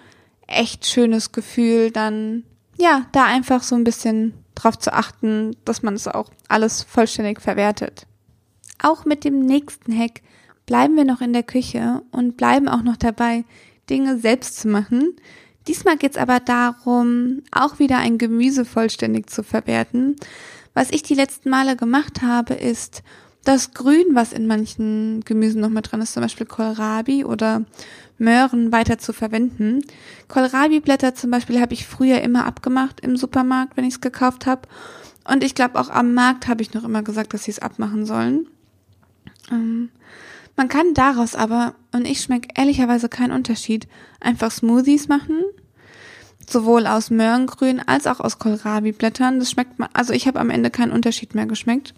echt 0.47 0.87
schönes 0.87 1.31
Gefühl, 1.31 1.91
dann, 1.91 2.43
ja, 2.75 3.05
da 3.11 3.25
einfach 3.25 3.61
so 3.61 3.75
ein 3.75 3.83
bisschen 3.83 4.33
drauf 4.55 4.79
zu 4.79 4.93
achten, 4.93 5.55
dass 5.63 5.83
man 5.83 5.93
es 5.93 6.07
auch 6.07 6.31
alles 6.47 6.81
vollständig 6.81 7.39
verwertet. 7.39 8.07
Auch 8.81 9.05
mit 9.05 9.25
dem 9.25 9.45
nächsten 9.45 9.95
Hack 9.95 10.21
bleiben 10.65 10.95
wir 10.95 11.05
noch 11.05 11.21
in 11.21 11.33
der 11.33 11.43
Küche 11.43 12.01
und 12.09 12.35
bleiben 12.35 12.67
auch 12.67 12.81
noch 12.81 12.97
dabei, 12.97 13.45
Dinge 13.91 14.17
selbst 14.17 14.59
zu 14.59 14.69
machen. 14.69 15.17
Diesmal 15.67 15.97
geht 15.97 16.13
es 16.13 16.17
aber 16.17 16.39
darum, 16.39 17.43
auch 17.51 17.77
wieder 17.77 17.99
ein 17.99 18.17
Gemüse 18.17 18.65
vollständig 18.65 19.29
zu 19.29 19.43
verwerten. 19.43 20.15
Was 20.73 20.89
ich 20.89 21.03
die 21.03 21.13
letzten 21.13 21.51
Male 21.51 21.75
gemacht 21.75 22.23
habe, 22.23 22.55
ist 22.55 23.03
das 23.48 23.72
Grün, 23.72 24.08
was 24.13 24.34
in 24.34 24.46
manchen 24.46 25.22
Gemüsen 25.24 25.62
noch 25.62 25.70
mit 25.70 25.89
drin 25.89 26.01
ist, 26.01 26.13
zum 26.13 26.22
Beispiel 26.22 26.46
Kohlrabi 26.46 27.24
oder 27.24 27.63
Möhren 28.18 28.72
weiter 28.72 28.98
zu 28.98 29.13
verwenden. 29.13 29.82
Kohlrabi-Blätter 30.27 31.16
zum 31.16 31.32
Beispiel 31.32 31.62
habe 31.62 31.74
ich 31.74 31.88
früher 31.88 32.22
immer 32.22 32.46
abgemacht 32.46 33.00
im 33.00 33.16
Supermarkt, 33.16 33.77
wenn 33.77 33.86
ich 33.86 33.96
es 33.96 34.01
gekauft 34.01 34.46
habe. 34.46 34.63
Und 35.24 35.44
ich 35.44 35.56
glaube 35.56 35.80
auch 35.80 35.89
am 35.89 36.13
Markt 36.13 36.48
habe 36.48 36.62
ich 36.62 36.74
noch 36.74 36.84
immer 36.84 37.04
gesagt, 37.04 37.34
dass 37.34 37.44
sie 37.44 37.51
es 37.51 37.60
abmachen 37.60 38.06
sollen. 38.06 38.48
Ähm, 39.50 39.89
man 40.58 40.68
kann 40.68 40.94
daraus 40.94 41.36
aber, 41.36 41.75
und 41.94 42.06
ich 42.06 42.22
schmecke 42.22 42.50
ehrlicherweise 42.56 43.08
keinen 43.08 43.32
Unterschied, 43.32 43.88
einfach 44.20 44.51
Smoothies 44.51 45.08
machen. 45.08 45.44
Sowohl 46.50 46.88
aus 46.88 47.12
Möhrengrün 47.12 47.82
als 47.86 48.08
auch 48.08 48.20
aus 48.20 48.39
Kohlrabi-Blättern. 48.39 49.39
Das 49.39 49.51
schmeckt 49.51 49.80
man, 49.80 49.89
also 49.94 50.12
ich 50.12 50.27
habe 50.27 50.39
am 50.39 50.50
Ende 50.50 50.70
keinen 50.70 50.92
Unterschied 50.92 51.36
mehr 51.36 51.46
geschmeckt. 51.46 51.94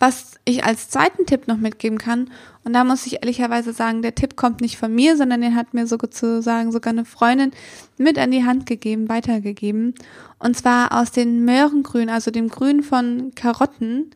Was 0.00 0.40
ich 0.46 0.64
als 0.64 0.88
zweiten 0.88 1.26
Tipp 1.26 1.46
noch 1.46 1.58
mitgeben 1.58 1.98
kann, 1.98 2.30
und 2.64 2.72
da 2.72 2.84
muss 2.84 3.06
ich 3.06 3.22
ehrlicherweise 3.22 3.72
sagen, 3.72 4.02
der 4.02 4.14
Tipp 4.14 4.34
kommt 4.34 4.62
nicht 4.62 4.78
von 4.78 4.94
mir, 4.94 5.16
sondern 5.16 5.42
den 5.42 5.54
hat 5.54 5.74
mir 5.74 5.86
sozusagen 5.86 6.72
sogar 6.72 6.92
eine 6.92 7.04
Freundin 7.04 7.52
mit 7.98 8.18
an 8.18 8.30
die 8.30 8.44
Hand 8.44 8.66
gegeben, 8.66 9.08
weitergegeben. 9.08 9.94
Und 10.38 10.56
zwar 10.56 10.98
aus 10.98 11.10
den 11.10 11.44
Möhrengrün, 11.44 12.08
also 12.08 12.30
dem 12.30 12.48
Grün 12.48 12.82
von 12.82 13.32
Karotten, 13.34 14.10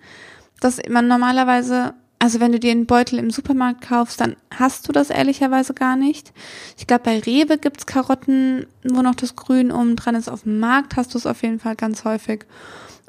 das 0.61 0.81
man 0.89 1.07
normalerweise, 1.07 1.93
also 2.19 2.41
wenn 2.41 2.53
du 2.53 2.59
dir 2.59 2.71
einen 2.71 2.87
Beutel 2.87 3.19
im 3.19 3.31
Supermarkt 3.31 3.83
kaufst, 3.83 4.21
dann 4.23 4.37
hast 4.55 4.89
du 4.89 4.93
das 4.93 5.11
ehrlicherweise 5.11 5.75
gar 5.75 5.97
nicht. 5.97 6.33
Ich 6.79 6.87
glaube, 6.87 7.05
bei 7.05 7.19
Rewe 7.19 7.59
gibt's 7.59 7.85
Karotten, 7.85 8.67
wo 8.85 9.03
noch 9.03 9.15
das 9.15 9.37
Grün 9.37 9.71
oben 9.71 9.97
dran 9.97 10.15
ist. 10.15 10.31
Auf 10.31 10.45
dem 10.45 10.61
Markt 10.61 10.97
hast 10.97 11.13
du 11.13 11.19
es 11.19 11.27
auf 11.27 11.43
jeden 11.43 11.61
Fall 11.61 11.77
ganz 11.77 12.05
häufig. 12.05 12.47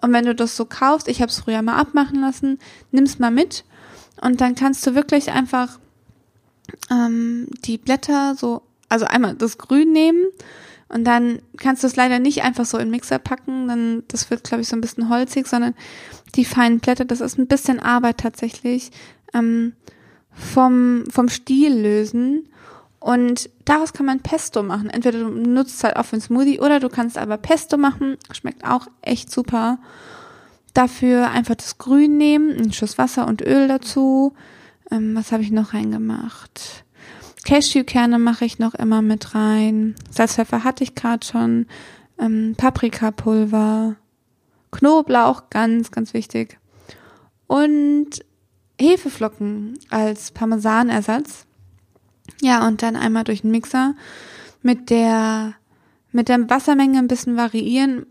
Und 0.02 0.14
wenn 0.14 0.26
du 0.26 0.36
das 0.36 0.56
so 0.56 0.66
kaufst, 0.66 1.08
ich 1.08 1.22
habe 1.22 1.30
es 1.30 1.40
früher 1.40 1.62
mal 1.62 1.78
abmachen 1.78 2.20
lassen, 2.20 2.60
nimm's 2.92 3.20
mal 3.20 3.32
mit. 3.32 3.64
Und 4.22 4.42
dann 4.42 4.56
kannst 4.56 4.86
du 4.86 4.96
wirklich 4.96 5.32
einfach 5.32 5.80
ähm, 6.92 7.48
die 7.66 7.78
Blätter 7.78 8.36
so, 8.36 8.62
also 8.90 9.06
einmal 9.06 9.36
das 9.36 9.58
Grün 9.58 9.92
nehmen 9.92 10.26
und 10.88 11.04
dann 11.04 11.40
kannst 11.58 11.84
du 11.84 11.88
es 11.88 11.96
leider 11.96 12.20
nicht 12.20 12.44
einfach 12.44 12.66
so 12.66 12.78
in 12.78 12.90
Mixer 12.90 13.20
packen, 13.20 13.68
dann 13.68 14.04
das 14.08 14.30
wird, 14.30 14.44
glaube 14.44 14.62
ich, 14.62 14.68
so 14.68 14.76
ein 14.76 14.82
bisschen 14.82 15.10
holzig, 15.10 15.48
sondern 15.48 15.74
die 16.36 16.46
feinen 16.46 16.80
Blätter, 16.80 17.06
das 17.06 17.22
ist 17.22 17.38
ein 17.38 17.48
bisschen 17.48 17.80
Arbeit 17.80 18.20
tatsächlich, 18.20 18.92
ähm, 19.34 19.74
vom, 20.32 21.04
vom 21.10 21.30
Stiel 21.30 21.74
lösen 21.74 22.50
und 23.06 23.52
daraus 23.66 23.94
kann 23.94 24.08
man 24.08 24.22
Pesto 24.22 24.64
machen. 24.64 24.90
Entweder 24.90 25.20
du 25.20 25.30
nutzt 25.30 25.76
es 25.76 25.84
halt 25.84 25.96
auch 25.96 26.06
für 26.06 26.16
ein 26.16 26.22
Smoothie 26.22 26.60
oder 26.60 26.80
du 26.80 26.90
kannst 26.90 27.20
aber 27.20 27.38
Pesto 27.38 27.78
machen. 27.78 28.18
Schmeckt 28.32 28.66
auch 28.66 28.88
echt 29.04 29.32
super. 29.32 29.78
Dafür 30.74 31.30
einfach 31.30 31.54
das 31.54 31.78
Grün 31.78 32.18
nehmen, 32.18 32.58
einen 32.58 32.74
Schuss 32.74 32.98
Wasser 32.98 33.28
und 33.28 33.44
Öl 33.44 33.68
dazu. 33.68 34.34
Ähm, 34.90 35.16
was 35.16 35.32
habe 35.32 35.44
ich 35.44 35.52
noch 35.52 35.76
reingemacht? 35.76 36.84
Cashewkerne 37.44 38.18
mache 38.18 38.44
ich 38.44 38.58
noch 38.58 38.74
immer 38.74 39.04
mit 39.04 39.36
rein. 39.36 39.94
Salzpfeffer 40.10 40.64
hatte 40.64 40.84
ich 40.84 40.96
gerade 40.96 41.24
schon. 41.24 41.68
Ähm, 42.18 42.56
Paprikapulver. 42.58 43.98
Knoblauch, 44.72 45.52
ganz, 45.52 45.92
ganz 45.92 46.16
wichtig. 46.16 46.58
Und 47.46 48.26
Hefeflocken 48.80 49.78
als 49.92 50.32
Parmesanersatz. 50.32 51.46
Ja, 52.42 52.68
und 52.68 52.82
dann 52.82 52.96
einmal 52.96 53.24
durch 53.24 53.42
den 53.42 53.52
Mixer 53.52 53.96
mit 54.62 54.90
der, 54.90 55.54
mit 56.12 56.30
der 56.30 56.50
Wassermenge 56.50 57.00
ein 57.00 57.08
bisschen 57.08 57.38
variieren, 57.38 58.06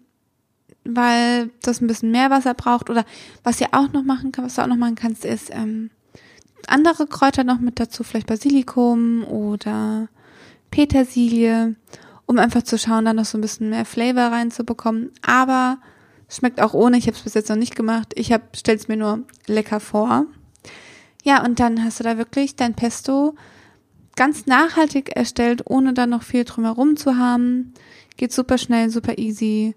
weil 0.85 1.51
das 1.63 1.81
ein 1.81 1.87
bisschen 1.87 2.11
mehr 2.11 2.31
Wasser 2.31 2.55
braucht. 2.55 2.91
Oder 2.91 3.05
was 3.43 3.61
ihr 3.61 3.69
auch 3.73 3.93
noch 3.93 4.05
machen 4.05 4.33
kann, 4.33 4.45
was 4.45 4.55
du 4.55 4.63
auch 4.63 4.67
noch 4.67 4.77
machen 4.77 4.95
kannst, 4.95 5.25
ist 5.25 5.51
ähm, 5.51 5.91
andere 6.67 7.07
Kräuter 7.07 7.45
noch 7.45 7.61
mit 7.61 7.81
dazu, 7.81 8.05
vielleicht 8.05 8.27
Basilikum 8.27 9.25
oder 9.25 10.09
Petersilie, 10.71 11.75
um 12.27 12.39
einfach 12.39 12.63
zu 12.63 12.79
schauen, 12.79 13.05
da 13.05 13.13
noch 13.13 13.25
so 13.25 13.39
ein 13.39 13.43
bisschen 13.43 13.71
mehr 13.71 13.85
Flavor 13.85 14.33
reinzubekommen. 14.33 15.11
Aber 15.23 15.79
schmeckt 16.29 16.61
auch 16.61 16.75
ohne. 16.75 16.97
Ich 16.97 17.07
habe 17.07 17.17
es 17.17 17.23
bis 17.23 17.35
jetzt 17.35 17.51
noch 17.51 17.57
nicht 17.57 17.77
gemacht. 17.77 18.13
Ich 18.17 18.33
habe 18.33 18.45
stell's 18.55 18.89
mir 18.89 18.97
nur 18.97 19.21
lecker 19.47 19.81
vor. 19.81 20.27
Ja, 21.23 21.45
und 21.45 21.61
dann 21.61 21.83
hast 21.85 22.01
du 22.01 22.05
da 22.05 22.19
wirklich 22.19 22.57
dein 22.57 22.75
Pesto 22.75 23.35
ganz 24.17 24.47
nachhaltig 24.47 25.17
erstellt, 25.17 25.63
ohne 25.67 25.95
dann 25.95 26.11
noch 26.11 26.23
viel 26.23 26.45
drumherum 26.45 26.97
zu 26.97 27.17
haben. 27.17 27.75
Geht 28.17 28.33
super 28.33 28.59
schnell, 28.59 28.91
super 28.91 29.19
easy. 29.19 29.75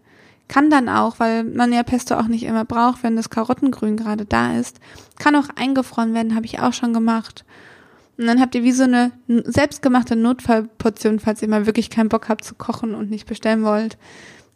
Kann 0.48 0.70
dann 0.70 0.88
auch, 0.88 1.20
weil 1.20 1.44
man 1.44 1.74
ja 1.74 1.84
Pesto 1.84 2.16
auch 2.16 2.28
nicht 2.28 2.44
immer 2.44 2.64
braucht, 2.64 3.04
wenn 3.04 3.16
das 3.16 3.30
Karottengrün 3.30 3.98
gerade 3.98 4.26
da 4.26 4.58
ist. 4.58 4.80
Kann 5.20 5.36
auch 5.36 5.50
eingefroren 5.56 6.14
werden, 6.14 6.36
habe 6.36 6.46
ich 6.46 6.60
auch 6.60 6.74
schon 6.74 6.94
gemacht. 6.94 7.44
Und 8.18 8.28
dann 8.28 8.40
habt 8.40 8.56
ihr 8.56 8.64
wie 8.64 8.72
so 8.72 8.84
eine 8.84 9.12
selbstgemachte 9.28 10.16
Notfallportion, 10.16 11.20
falls 11.20 11.42
ihr 11.42 11.50
mal 11.50 11.66
wirklich 11.66 11.90
keinen 11.90 12.10
Bock 12.10 12.30
habt 12.30 12.44
zu 12.44 12.56
kochen 12.56 12.96
und 12.96 13.10
nicht 13.10 13.28
bestellen 13.28 13.64
wollt. 13.64 13.98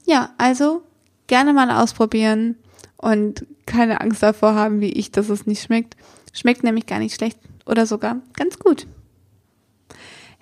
Ja, 0.05 0.31
also 0.37 0.83
gerne 1.27 1.53
mal 1.53 1.69
ausprobieren 1.69 2.55
und 2.97 3.45
keine 3.65 4.01
Angst 4.01 4.23
davor 4.23 4.55
haben, 4.55 4.81
wie 4.81 4.91
ich, 4.91 5.11
dass 5.11 5.29
es 5.29 5.45
nicht 5.45 5.61
schmeckt. 5.61 5.95
Schmeckt 6.33 6.63
nämlich 6.63 6.85
gar 6.85 6.99
nicht 6.99 7.15
schlecht 7.15 7.37
oder 7.65 7.85
sogar 7.85 8.21
ganz 8.35 8.57
gut. 8.57 8.87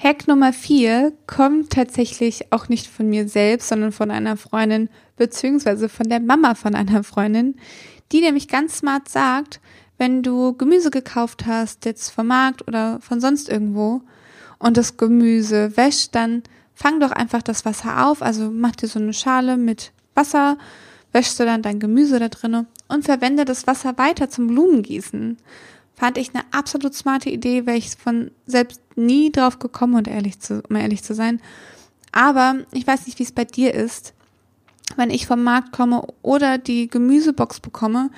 Hack 0.01 0.29
Nummer 0.29 0.53
vier 0.53 1.12
kommt 1.27 1.72
tatsächlich 1.72 2.53
auch 2.53 2.70
nicht 2.70 2.88
von 2.88 3.10
mir 3.10 3.27
selbst, 3.27 3.68
sondern 3.68 3.91
von 3.91 4.12
einer 4.12 4.38
Freundin, 4.38 4.89
beziehungsweise 5.18 5.89
von 5.89 6.08
der 6.08 6.22
Mama 6.22 6.56
von 6.56 6.74
einer 6.74 7.03
Freundin, 7.03 7.56
die 8.13 8.22
nämlich 8.22 8.48
ganz 8.48 8.77
smart 8.77 9.10
sagt, 9.10 9.60
wenn 9.98 10.24
du 10.24 10.53
Gemüse 10.53 10.89
gekauft 10.89 11.46
hast, 11.46 11.84
jetzt 11.84 12.12
vom 12.12 12.27
Markt 12.27 12.65
oder 12.65 13.01
von 13.01 13.20
sonst 13.20 13.50
irgendwo, 13.50 14.01
und 14.58 14.77
das 14.77 14.96
Gemüse 14.96 15.75
wäscht, 15.75 16.15
dann 16.15 16.44
fang 16.74 17.01
doch 17.01 17.12
einfach 17.12 17.41
das 17.41 17.65
Wasser 17.65 18.08
auf, 18.08 18.22
also 18.22 18.50
mach 18.50 18.77
dir 18.77 18.88
so 18.88 19.00
eine 19.00 19.13
Schale 19.13 19.58
mit 19.58 19.91
Wasser, 20.15 20.58
wäschst 21.12 21.39
du 21.41 21.46
dann 21.46 21.62
dein 21.62 21.79
Gemüse 21.79 22.20
da 22.20 22.29
drinnen 22.29 22.68
und 22.88 23.03
verwende 23.03 23.44
das 23.44 23.68
Wasser 23.68 23.98
weiter 23.98 24.29
zum 24.29 24.48
Blumengießen. 24.48 25.38
Fand 26.00 26.18
ich 26.18 26.34
eine 26.34 26.46
absolut 26.51 26.96
smarte 26.96 27.29
Idee, 27.29 27.65
wäre 27.65 27.75
ich 27.75 27.98
von 27.98 28.32
selbst 28.46 28.82
nie 28.96 29.34
drauf 29.34 29.60
gekommen, 29.60 29.96
und 29.96 30.08
ehrlich 30.08 30.39
zu, 30.39 30.63
um 30.70 30.77
ehrlich 30.77 31.03
zu 31.03 31.13
sein. 31.13 31.41
Aber 32.13 32.56
ich 32.72 32.88
weiß 32.88 33.06
nicht, 33.06 33.20
wie 33.20 33.24
es 33.24 33.34
bei 33.34 33.44
dir 33.44 33.74
ist. 33.74 34.13
Wenn 34.96 35.10
ich 35.10 35.27
vom 35.27 35.44
Markt 35.44 35.74
komme 35.74 36.08
oder 36.22 36.58
die 36.58 36.88
Gemüsebox 36.88 37.60
bekomme, 37.60 38.12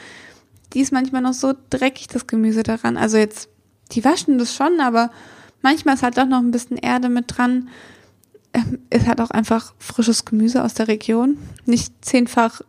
die 0.73 0.81
ist 0.81 0.93
manchmal 0.93 1.23
noch 1.23 1.33
so 1.33 1.53
dreckig, 1.71 2.07
das 2.07 2.27
Gemüse 2.27 2.61
daran. 2.61 2.97
Also 2.97 3.17
jetzt, 3.17 3.49
die 3.93 4.05
waschen 4.05 4.37
das 4.37 4.53
schon, 4.53 4.79
aber 4.79 5.09
manchmal 5.63 5.95
ist 5.95 6.03
halt 6.03 6.19
doch 6.19 6.27
noch 6.27 6.37
ein 6.37 6.51
bisschen 6.51 6.77
Erde 6.77 7.09
mit 7.09 7.35
dran. 7.35 7.69
Es 8.91 9.01
ähm, 9.01 9.07
hat 9.07 9.21
auch 9.21 9.31
einfach 9.31 9.73
frisches 9.79 10.25
Gemüse 10.25 10.63
aus 10.63 10.75
der 10.75 10.87
Region, 10.87 11.39
nicht 11.65 12.05
zehnfach 12.05 12.61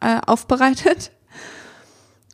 äh, 0.00 0.18
aufbereitet. 0.26 1.12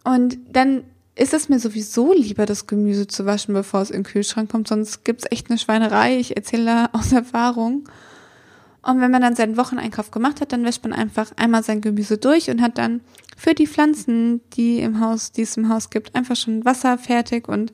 Und 0.02 0.38
dann 0.50 0.84
ist 1.14 1.34
es 1.34 1.48
mir 1.48 1.58
sowieso 1.58 2.12
lieber, 2.12 2.46
das 2.46 2.66
Gemüse 2.66 3.06
zu 3.06 3.26
waschen, 3.26 3.54
bevor 3.54 3.82
es 3.82 3.90
in 3.90 3.98
den 3.98 4.04
Kühlschrank 4.04 4.50
kommt. 4.50 4.68
Sonst 4.68 5.04
gibt's 5.04 5.26
echt 5.30 5.50
eine 5.50 5.58
Schweinerei. 5.58 6.18
Ich 6.18 6.36
erzähle 6.36 6.64
da 6.64 6.88
aus 6.98 7.12
Erfahrung. 7.12 7.88
Und 8.84 9.00
wenn 9.00 9.12
man 9.12 9.22
dann 9.22 9.36
seinen 9.36 9.56
Wocheneinkauf 9.56 10.10
gemacht 10.10 10.40
hat, 10.40 10.52
dann 10.52 10.64
wäscht 10.64 10.82
man 10.82 10.92
einfach 10.92 11.30
einmal 11.36 11.62
sein 11.62 11.80
Gemüse 11.80 12.18
durch 12.18 12.50
und 12.50 12.60
hat 12.60 12.78
dann 12.78 13.00
für 13.36 13.54
die 13.54 13.68
Pflanzen, 13.68 14.40
die 14.54 14.80
im 14.80 15.00
Haus, 15.00 15.30
die 15.30 15.42
es 15.42 15.56
im 15.56 15.68
Haus 15.68 15.90
gibt, 15.90 16.14
einfach 16.16 16.34
schon 16.34 16.64
Wasser 16.64 16.98
fertig. 16.98 17.48
Und 17.48 17.72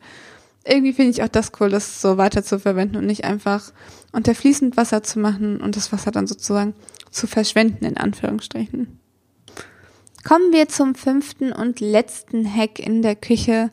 irgendwie 0.64 0.92
finde 0.92 1.12
ich 1.12 1.22
auch 1.22 1.28
das 1.28 1.52
cool, 1.60 1.70
das 1.70 2.02
so 2.02 2.18
weiter 2.18 2.44
zu 2.44 2.58
verwenden 2.58 2.96
und 2.96 3.06
nicht 3.06 3.24
einfach 3.24 3.72
unter 4.12 4.34
fließend 4.34 4.76
Wasser 4.76 5.02
zu 5.02 5.18
machen 5.18 5.60
und 5.62 5.76
das 5.76 5.92
Wasser 5.92 6.10
dann 6.10 6.26
sozusagen 6.26 6.74
zu 7.10 7.26
verschwenden, 7.26 7.86
in 7.86 7.96
Anführungsstrichen. 7.96 8.98
Kommen 10.24 10.52
wir 10.52 10.68
zum 10.68 10.94
fünften 10.94 11.52
und 11.52 11.80
letzten 11.80 12.52
Hack 12.52 12.78
in 12.78 13.02
der 13.02 13.16
Küche. 13.16 13.70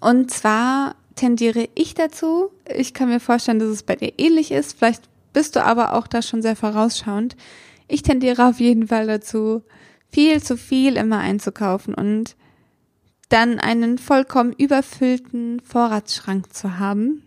Und 0.00 0.30
zwar 0.30 0.96
tendiere 1.14 1.68
ich 1.74 1.94
dazu. 1.94 2.50
Ich 2.74 2.94
kann 2.94 3.08
mir 3.08 3.20
vorstellen, 3.20 3.58
dass 3.58 3.68
es 3.68 3.82
bei 3.82 3.96
dir 3.96 4.12
ähnlich 4.18 4.50
ist. 4.50 4.78
Vielleicht 4.78 5.08
bist 5.32 5.56
du 5.56 5.64
aber 5.64 5.94
auch 5.94 6.06
da 6.06 6.22
schon 6.22 6.42
sehr 6.42 6.56
vorausschauend. 6.56 7.36
Ich 7.86 8.02
tendiere 8.02 8.48
auf 8.48 8.60
jeden 8.60 8.88
Fall 8.88 9.06
dazu, 9.06 9.62
viel 10.10 10.42
zu 10.42 10.56
viel 10.56 10.96
immer 10.96 11.18
einzukaufen 11.18 11.94
und 11.94 12.36
dann 13.28 13.58
einen 13.58 13.98
vollkommen 13.98 14.52
überfüllten 14.52 15.60
Vorratsschrank 15.60 16.52
zu 16.54 16.78
haben. 16.78 17.24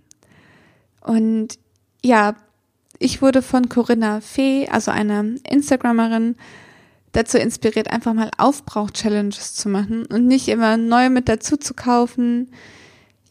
Und 1.01 1.59
ja, 2.03 2.35
ich 2.97 3.21
wurde 3.21 3.41
von 3.41 3.69
Corinna 3.69 4.21
Fee, 4.21 4.67
also 4.67 4.91
einer 4.91 5.23
Instagrammerin, 5.49 6.35
dazu 7.11 7.37
inspiriert, 7.37 7.91
einfach 7.91 8.13
mal 8.13 8.31
Aufbrauch-Challenges 8.37 9.55
zu 9.55 9.69
machen 9.69 10.05
und 10.05 10.27
nicht 10.27 10.47
immer 10.47 10.77
neu 10.77 11.09
mit 11.09 11.27
dazu 11.27 11.57
zu 11.57 11.73
kaufen. 11.73 12.51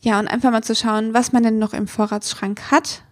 Ja, 0.02 0.18
und 0.18 0.28
einfach 0.28 0.50
mal 0.50 0.62
zu 0.62 0.74
schauen, 0.74 1.14
was 1.14 1.32
man 1.32 1.42
denn 1.42 1.58
noch 1.58 1.74
im 1.74 1.86
Vorratsschrank 1.86 2.70
hat 2.70 3.02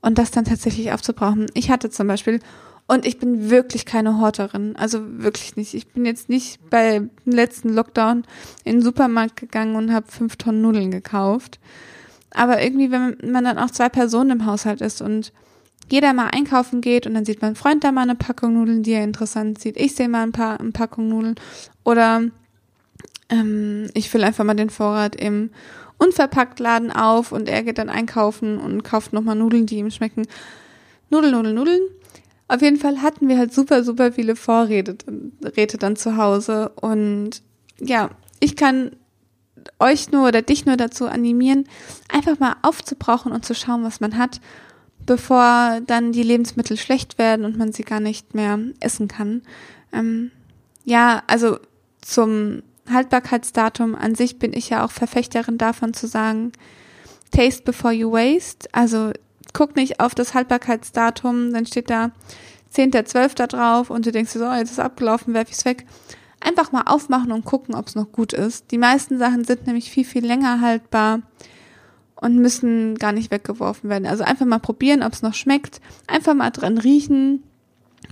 und 0.00 0.18
das 0.18 0.30
dann 0.30 0.44
tatsächlich 0.44 0.92
aufzubrauchen. 0.92 1.46
Ich 1.54 1.70
hatte 1.70 1.90
zum 1.90 2.06
Beispiel 2.06 2.40
Und 2.86 3.06
ich 3.06 3.18
bin 3.18 3.48
wirklich 3.48 3.86
keine 3.86 4.18
Horterin. 4.18 4.76
Also 4.76 5.00
wirklich 5.22 5.56
nicht. 5.56 5.74
Ich 5.74 5.88
bin 5.88 6.04
jetzt 6.04 6.28
nicht 6.28 6.58
bei 6.68 6.98
dem 6.98 7.10
letzten 7.24 7.70
Lockdown 7.70 8.24
in 8.64 8.76
den 8.76 8.82
Supermarkt 8.82 9.36
gegangen 9.36 9.76
und 9.76 9.92
habe 9.92 10.10
fünf 10.10 10.36
Tonnen 10.36 10.62
Nudeln 10.62 10.90
gekauft. 10.90 11.58
Aber 12.32 12.62
irgendwie, 12.62 12.90
wenn 12.90 13.16
man 13.24 13.44
dann 13.44 13.58
auch 13.58 13.70
zwei 13.70 13.88
Personen 13.88 14.30
im 14.30 14.46
Haushalt 14.46 14.80
ist 14.80 15.00
und 15.00 15.32
jeder 15.90 16.12
mal 16.12 16.28
einkaufen 16.28 16.80
geht 16.80 17.06
und 17.06 17.14
dann 17.14 17.24
sieht 17.24 17.42
mein 17.42 17.54
Freund 17.54 17.84
da 17.84 17.92
mal 17.92 18.02
eine 18.02 18.14
Packung 18.14 18.54
Nudeln, 18.54 18.82
die 18.82 18.92
er 18.92 19.04
interessant 19.04 19.60
sieht. 19.60 19.76
Ich 19.76 19.94
sehe 19.94 20.08
mal 20.08 20.22
ein 20.22 20.32
paar 20.32 20.60
eine 20.60 20.72
Packung 20.72 21.08
Nudeln. 21.08 21.34
Oder 21.84 22.22
ähm, 23.28 23.90
ich 23.94 24.08
fülle 24.08 24.26
einfach 24.26 24.44
mal 24.44 24.54
den 24.54 24.70
Vorrat 24.70 25.16
im 25.16 25.50
Unverpacktladen 25.98 26.90
auf 26.90 27.32
und 27.32 27.48
er 27.48 27.62
geht 27.62 27.78
dann 27.78 27.88
einkaufen 27.88 28.58
und 28.58 28.82
kauft 28.82 29.12
nochmal 29.12 29.36
Nudeln, 29.36 29.66
die 29.66 29.76
ihm 29.78 29.90
schmecken. 29.90 30.26
Nudeln, 31.10 31.32
Nudeln, 31.32 31.54
Nudeln. 31.54 31.82
Auf 32.48 32.60
jeden 32.60 32.76
Fall 32.76 33.02
hatten 33.02 33.28
wir 33.28 33.38
halt 33.38 33.54
super, 33.54 33.84
super 33.84 34.12
viele 34.12 34.36
Vorräte 34.36 34.96
Räte 35.56 35.78
dann 35.78 35.96
zu 35.96 36.16
Hause. 36.16 36.70
Und 36.80 37.42
ja, 37.78 38.10
ich 38.40 38.56
kann 38.56 38.92
euch 39.78 40.10
nur 40.10 40.28
oder 40.28 40.42
dich 40.42 40.66
nur 40.66 40.76
dazu 40.76 41.06
animieren, 41.06 41.68
einfach 42.08 42.38
mal 42.38 42.56
aufzubrauchen 42.62 43.32
und 43.32 43.44
zu 43.44 43.54
schauen, 43.54 43.84
was 43.84 44.00
man 44.00 44.18
hat, 44.18 44.40
bevor 45.06 45.80
dann 45.86 46.12
die 46.12 46.22
Lebensmittel 46.22 46.76
schlecht 46.76 47.18
werden 47.18 47.44
und 47.44 47.56
man 47.56 47.72
sie 47.72 47.82
gar 47.82 48.00
nicht 48.00 48.34
mehr 48.34 48.58
essen 48.80 49.08
kann. 49.08 49.42
Ähm, 49.92 50.30
ja, 50.84 51.22
also 51.26 51.58
zum 52.00 52.62
Haltbarkeitsdatum 52.90 53.94
an 53.94 54.14
sich 54.14 54.38
bin 54.38 54.52
ich 54.52 54.70
ja 54.70 54.84
auch 54.84 54.90
Verfechterin 54.90 55.58
davon 55.58 55.94
zu 55.94 56.06
sagen, 56.06 56.52
taste 57.30 57.62
before 57.62 57.92
you 57.92 58.10
waste. 58.10 58.68
Also 58.72 59.12
guck 59.52 59.76
nicht 59.76 60.00
auf 60.00 60.14
das 60.14 60.34
Haltbarkeitsdatum, 60.34 61.52
dann 61.52 61.66
steht 61.66 61.90
da 61.90 62.10
10.12. 62.74 63.46
drauf 63.46 63.90
und 63.90 64.06
du 64.06 64.12
denkst 64.12 64.32
dir 64.32 64.38
so, 64.38 64.46
oh, 64.46 64.54
jetzt 64.54 64.72
ist 64.72 64.80
abgelaufen, 64.80 65.34
werf 65.34 65.50
ich's 65.50 65.64
weg. 65.64 65.86
Einfach 66.40 66.72
mal 66.72 66.82
aufmachen 66.86 67.30
und 67.30 67.44
gucken, 67.44 67.74
ob 67.74 67.86
es 67.86 67.94
noch 67.94 68.10
gut 68.10 68.32
ist. 68.32 68.70
Die 68.72 68.78
meisten 68.78 69.18
Sachen 69.18 69.44
sind 69.44 69.66
nämlich 69.66 69.90
viel, 69.90 70.04
viel 70.04 70.26
länger 70.26 70.60
haltbar 70.60 71.20
und 72.22 72.36
müssen 72.36 72.94
gar 72.94 73.12
nicht 73.12 73.32
weggeworfen 73.32 73.90
werden. 73.90 74.06
Also 74.06 74.22
einfach 74.22 74.46
mal 74.46 74.60
probieren, 74.60 75.02
ob 75.02 75.12
es 75.12 75.22
noch 75.22 75.34
schmeckt. 75.34 75.80
Einfach 76.06 76.34
mal 76.34 76.50
dran 76.50 76.78
riechen. 76.78 77.42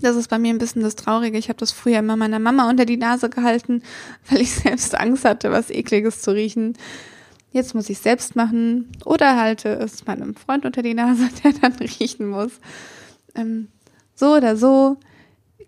Das 0.02 0.16
ist 0.16 0.28
bei 0.28 0.38
mir 0.38 0.52
ein 0.52 0.58
bisschen 0.58 0.82
das 0.82 0.96
Traurige. 0.96 1.38
Ich 1.38 1.48
habe 1.48 1.60
das 1.60 1.70
früher 1.70 2.00
immer 2.00 2.16
meiner 2.16 2.40
Mama 2.40 2.68
unter 2.68 2.84
die 2.84 2.96
Nase 2.96 3.30
gehalten, 3.30 3.82
weil 4.28 4.40
ich 4.40 4.50
selbst 4.50 4.98
Angst 4.98 5.24
hatte, 5.24 5.52
was 5.52 5.70
Ekliges 5.70 6.22
zu 6.22 6.32
riechen. 6.32 6.76
Jetzt 7.52 7.74
muss 7.74 7.88
ich 7.88 7.98
selbst 7.98 8.34
machen 8.34 8.90
oder 9.04 9.36
halte 9.36 9.70
es 9.70 10.04
meinem 10.06 10.34
Freund 10.34 10.64
unter 10.64 10.82
die 10.82 10.94
Nase, 10.94 11.28
der 11.44 11.52
dann 11.52 11.74
riechen 11.74 12.28
muss. 12.28 12.52
Ähm, 13.36 13.68
so 14.16 14.34
oder 14.34 14.56
so, 14.56 14.96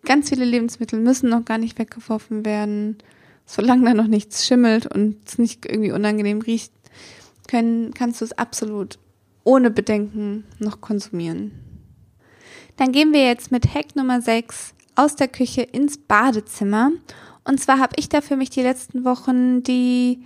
ganz 0.04 0.30
viele 0.30 0.44
Lebensmittel 0.44 0.99
müssen 0.99 1.30
noch 1.30 1.44
gar 1.44 1.58
nicht 1.58 1.78
weggeworfen 1.78 2.44
werden. 2.44 2.99
Solange 3.46 3.84
da 3.84 3.94
noch 3.94 4.08
nichts 4.08 4.46
schimmelt 4.46 4.87
und 4.87 5.16
es 5.26 5.38
nicht 5.38 5.64
irgendwie 5.66 5.92
unangenehm 5.92 6.40
riecht, 6.40 6.72
können, 7.52 7.92
kannst 7.92 8.23
du 8.23 8.25
es 8.25 8.32
absolut 8.32 8.99
ohne 9.44 9.71
Bedenken 9.71 10.44
noch 10.59 10.80
konsumieren. 10.80 11.52
Dann 12.78 12.92
gehen 12.92 13.12
wir 13.12 13.26
jetzt 13.26 13.52
mit 13.52 13.75
Hack 13.75 13.94
Nummer 13.94 14.23
6 14.23 14.73
aus 14.94 15.16
der 15.16 15.28
Küche 15.28 15.61
ins 15.61 15.99
Badezimmer. 15.99 16.92
Und 17.44 17.61
zwar 17.61 17.78
habe 17.78 17.94
ich 17.97 18.09
da 18.09 18.23
für 18.23 18.37
mich 18.37 18.49
die 18.49 18.62
letzten 18.62 19.04
Wochen 19.04 19.62
die 19.62 20.25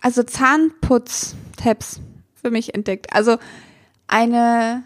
also 0.00 0.24
Zahnputz-Tabs 0.24 2.00
für 2.34 2.50
mich 2.50 2.74
entdeckt. 2.74 3.12
Also 3.12 3.38
eine 4.08 4.82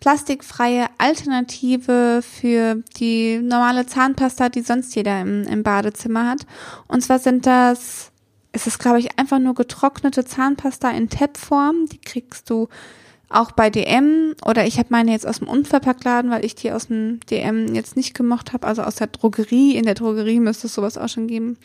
plastikfreie 0.00 0.86
Alternative 0.98 2.20
für 2.22 2.82
die 2.98 3.38
normale 3.38 3.86
Zahnpasta, 3.86 4.48
die 4.48 4.62
sonst 4.62 4.94
jeder 4.94 5.20
im, 5.20 5.42
im 5.44 5.64
Badezimmer 5.64 6.28
hat. 6.28 6.46
Und 6.86 7.02
zwar 7.02 7.18
sind 7.18 7.46
das, 7.46 8.12
es 8.52 8.66
ist 8.66 8.78
glaube 8.78 8.98
ich 8.98 9.18
einfach 9.18 9.38
nur 9.38 9.54
getrocknete 9.54 10.24
Zahnpasta 10.24 10.90
in 10.90 11.08
Tab-Form. 11.08 11.86
Die 11.86 12.00
kriegst 12.00 12.50
du 12.50 12.68
auch 13.30 13.52
bei 13.52 13.68
DM 13.68 14.34
oder 14.46 14.66
ich 14.66 14.78
habe 14.78 14.88
meine 14.90 15.12
jetzt 15.12 15.26
aus 15.26 15.40
dem 15.40 15.48
Unverpacktladen, 15.48 16.30
weil 16.30 16.44
ich 16.44 16.54
die 16.54 16.72
aus 16.72 16.86
dem 16.86 17.20
DM 17.30 17.74
jetzt 17.74 17.96
nicht 17.96 18.14
gemocht 18.14 18.52
habe, 18.52 18.66
also 18.66 18.82
aus 18.82 18.96
der 18.96 19.08
Drogerie. 19.08 19.76
In 19.76 19.84
der 19.84 19.94
Drogerie 19.94 20.40
müsste 20.40 20.66
es 20.66 20.74
sowas 20.74 20.96
auch 20.96 21.08
schon 21.08 21.26
geben. 21.26 21.58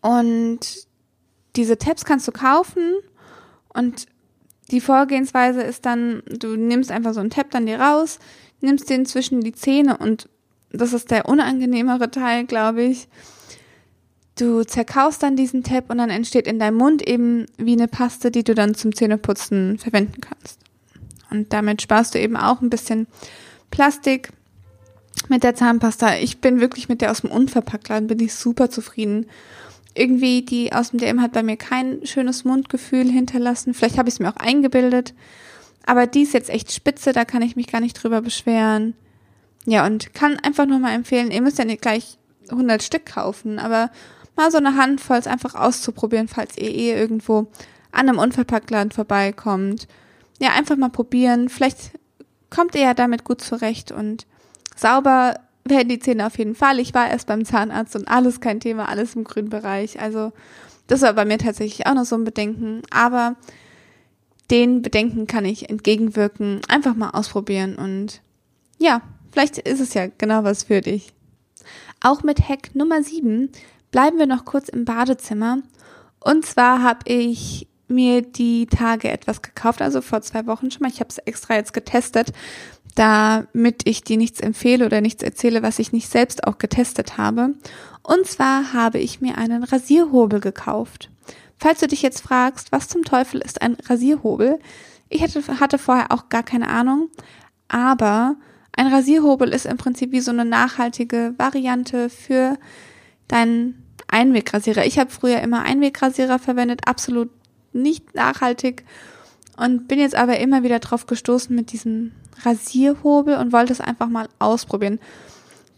Und 0.00 0.86
diese 1.56 1.78
Tabs 1.78 2.04
kannst 2.04 2.26
du 2.26 2.32
kaufen 2.32 2.94
und 3.74 4.06
die 4.70 4.80
Vorgehensweise 4.80 5.62
ist 5.62 5.84
dann, 5.84 6.22
du 6.26 6.56
nimmst 6.56 6.90
einfach 6.90 7.12
so 7.12 7.20
einen 7.20 7.30
Tab 7.30 7.50
dann 7.50 7.66
dir 7.66 7.78
raus, 7.78 8.18
nimmst 8.60 8.88
den 8.88 9.04
zwischen 9.04 9.42
die 9.42 9.52
Zähne 9.52 9.98
und 9.98 10.28
das 10.70 10.94
ist 10.94 11.10
der 11.10 11.28
unangenehmere 11.28 12.10
Teil, 12.10 12.46
glaube 12.46 12.82
ich. 12.82 13.08
Du 14.36 14.64
zerkaust 14.64 15.22
dann 15.22 15.36
diesen 15.36 15.62
Tab 15.62 15.90
und 15.90 15.98
dann 15.98 16.10
entsteht 16.10 16.46
in 16.46 16.58
deinem 16.58 16.78
Mund 16.78 17.06
eben 17.06 17.46
wie 17.58 17.72
eine 17.72 17.88
Paste, 17.88 18.30
die 18.30 18.44
du 18.44 18.54
dann 18.54 18.74
zum 18.74 18.94
Zähneputzen 18.94 19.78
verwenden 19.78 20.20
kannst. 20.20 20.58
Und 21.30 21.52
damit 21.52 21.82
sparst 21.82 22.14
du 22.14 22.18
eben 22.18 22.36
auch 22.36 22.60
ein 22.60 22.70
bisschen 22.70 23.06
Plastik 23.70 24.30
mit 25.28 25.42
der 25.42 25.54
Zahnpasta. 25.54 26.16
Ich 26.16 26.40
bin 26.40 26.60
wirklich 26.60 26.88
mit 26.88 27.00
der 27.00 27.10
aus 27.10 27.22
dem 27.22 27.30
Unverpacktladen, 27.30 28.06
bin 28.06 28.20
ich 28.20 28.34
super 28.34 28.70
zufrieden. 28.70 29.26
Irgendwie 29.94 30.42
die 30.42 30.72
aus 30.72 30.90
dem 30.90 30.98
DM 30.98 31.20
hat 31.20 31.32
bei 31.32 31.42
mir 31.42 31.56
kein 31.56 32.06
schönes 32.06 32.44
Mundgefühl 32.44 33.10
hinterlassen. 33.10 33.74
Vielleicht 33.74 33.98
habe 33.98 34.08
ich 34.08 34.14
es 34.14 34.20
mir 34.20 34.30
auch 34.30 34.36
eingebildet. 34.36 35.14
Aber 35.84 36.06
die 36.06 36.22
ist 36.22 36.34
jetzt 36.34 36.50
echt 36.50 36.72
spitze, 36.72 37.12
da 37.12 37.24
kann 37.24 37.42
ich 37.42 37.56
mich 37.56 37.66
gar 37.66 37.80
nicht 37.80 37.94
drüber 37.94 38.22
beschweren. 38.22 38.94
Ja, 39.66 39.84
und 39.86 40.14
kann 40.14 40.38
einfach 40.38 40.66
nur 40.66 40.78
mal 40.78 40.94
empfehlen, 40.94 41.30
ihr 41.30 41.42
müsst 41.42 41.58
ja 41.58 41.64
nicht 41.64 41.82
gleich 41.82 42.18
100 42.50 42.82
Stück 42.82 43.06
kaufen, 43.06 43.58
aber 43.58 43.90
mal 44.36 44.50
so 44.50 44.58
eine 44.58 44.76
Handvoll 44.76 45.20
einfach 45.26 45.54
auszuprobieren, 45.54 46.28
falls 46.28 46.56
ihr 46.56 46.70
eh 46.70 46.92
irgendwo 46.92 47.48
an 47.90 48.08
einem 48.08 48.18
Unverpacktladen 48.18 48.92
vorbeikommt. 48.92 49.86
Ja, 50.40 50.50
einfach 50.50 50.76
mal 50.76 50.88
probieren. 50.88 51.48
Vielleicht 51.48 51.92
kommt 52.50 52.74
ihr 52.74 52.82
ja 52.82 52.94
damit 52.94 53.24
gut 53.24 53.40
zurecht 53.40 53.92
und 53.92 54.26
Sauber 54.76 55.38
werden 55.64 55.88
die 55.88 55.98
Zähne 55.98 56.26
auf 56.26 56.38
jeden 56.38 56.54
Fall. 56.54 56.80
Ich 56.80 56.94
war 56.94 57.08
erst 57.08 57.26
beim 57.26 57.44
Zahnarzt 57.44 57.94
und 57.94 58.08
alles 58.08 58.40
kein 58.40 58.60
Thema, 58.60 58.88
alles 58.88 59.14
im 59.14 59.24
grünen 59.24 59.50
Bereich. 59.50 60.00
Also 60.00 60.32
das 60.86 61.02
war 61.02 61.12
bei 61.12 61.24
mir 61.24 61.38
tatsächlich 61.38 61.86
auch 61.86 61.94
noch 61.94 62.04
so 62.04 62.16
ein 62.16 62.24
Bedenken. 62.24 62.82
Aber 62.90 63.36
den 64.50 64.82
Bedenken 64.82 65.26
kann 65.26 65.44
ich 65.44 65.70
entgegenwirken. 65.70 66.60
Einfach 66.68 66.94
mal 66.94 67.10
ausprobieren 67.10 67.76
und 67.76 68.22
ja, 68.78 69.02
vielleicht 69.30 69.58
ist 69.58 69.80
es 69.80 69.94
ja 69.94 70.08
genau 70.18 70.44
was 70.44 70.64
für 70.64 70.80
dich. 70.80 71.12
Auch 72.00 72.24
mit 72.24 72.48
Hack 72.48 72.74
Nummer 72.74 73.02
7 73.02 73.50
bleiben 73.92 74.18
wir 74.18 74.26
noch 74.26 74.44
kurz 74.44 74.68
im 74.68 74.84
Badezimmer. 74.84 75.58
Und 76.18 76.44
zwar 76.44 76.82
habe 76.82 77.00
ich 77.04 77.68
mir 77.86 78.22
die 78.22 78.66
Tage 78.66 79.10
etwas 79.10 79.42
gekauft, 79.42 79.80
also 79.80 80.00
vor 80.00 80.22
zwei 80.22 80.46
Wochen 80.46 80.70
schon 80.70 80.82
mal. 80.82 80.90
Ich 80.90 81.00
habe 81.00 81.10
es 81.10 81.18
extra 81.18 81.54
jetzt 81.54 81.72
getestet, 81.72 82.32
damit 82.94 83.82
ich 83.84 84.02
dir 84.02 84.16
nichts 84.16 84.40
empfehle 84.40 84.86
oder 84.86 85.00
nichts 85.00 85.22
erzähle, 85.22 85.62
was 85.62 85.78
ich 85.78 85.92
nicht 85.92 86.08
selbst 86.08 86.44
auch 86.44 86.58
getestet 86.58 87.18
habe. 87.18 87.54
Und 88.02 88.26
zwar 88.26 88.72
habe 88.72 88.98
ich 88.98 89.20
mir 89.20 89.38
einen 89.38 89.62
Rasierhobel 89.62 90.40
gekauft. 90.40 91.10
Falls 91.58 91.80
du 91.80 91.86
dich 91.86 92.02
jetzt 92.02 92.20
fragst, 92.20 92.72
was 92.72 92.88
zum 92.88 93.04
Teufel 93.04 93.40
ist 93.40 93.62
ein 93.62 93.76
Rasierhobel? 93.88 94.58
Ich 95.08 95.22
hatte, 95.22 95.60
hatte 95.60 95.78
vorher 95.78 96.10
auch 96.10 96.28
gar 96.28 96.42
keine 96.42 96.68
Ahnung, 96.68 97.10
aber 97.68 98.36
ein 98.74 98.86
Rasierhobel 98.86 99.50
ist 99.50 99.66
im 99.66 99.76
Prinzip 99.76 100.12
wie 100.12 100.20
so 100.20 100.30
eine 100.30 100.44
nachhaltige 100.44 101.34
Variante 101.36 102.08
für 102.08 102.58
deinen 103.28 103.81
Einwegrasierer. 104.12 104.84
Ich 104.86 104.98
habe 104.98 105.10
früher 105.10 105.40
immer 105.40 105.62
Einwegrasierer 105.62 106.38
verwendet, 106.38 106.82
absolut 106.86 107.30
nicht 107.72 108.14
nachhaltig 108.14 108.84
und 109.56 109.88
bin 109.88 109.98
jetzt 109.98 110.14
aber 110.14 110.38
immer 110.38 110.62
wieder 110.62 110.78
drauf 110.78 111.06
gestoßen 111.06 111.54
mit 111.54 111.72
diesem 111.72 112.12
Rasierhobel 112.44 113.36
und 113.36 113.52
wollte 113.52 113.72
es 113.72 113.80
einfach 113.80 114.08
mal 114.08 114.28
ausprobieren. 114.38 115.00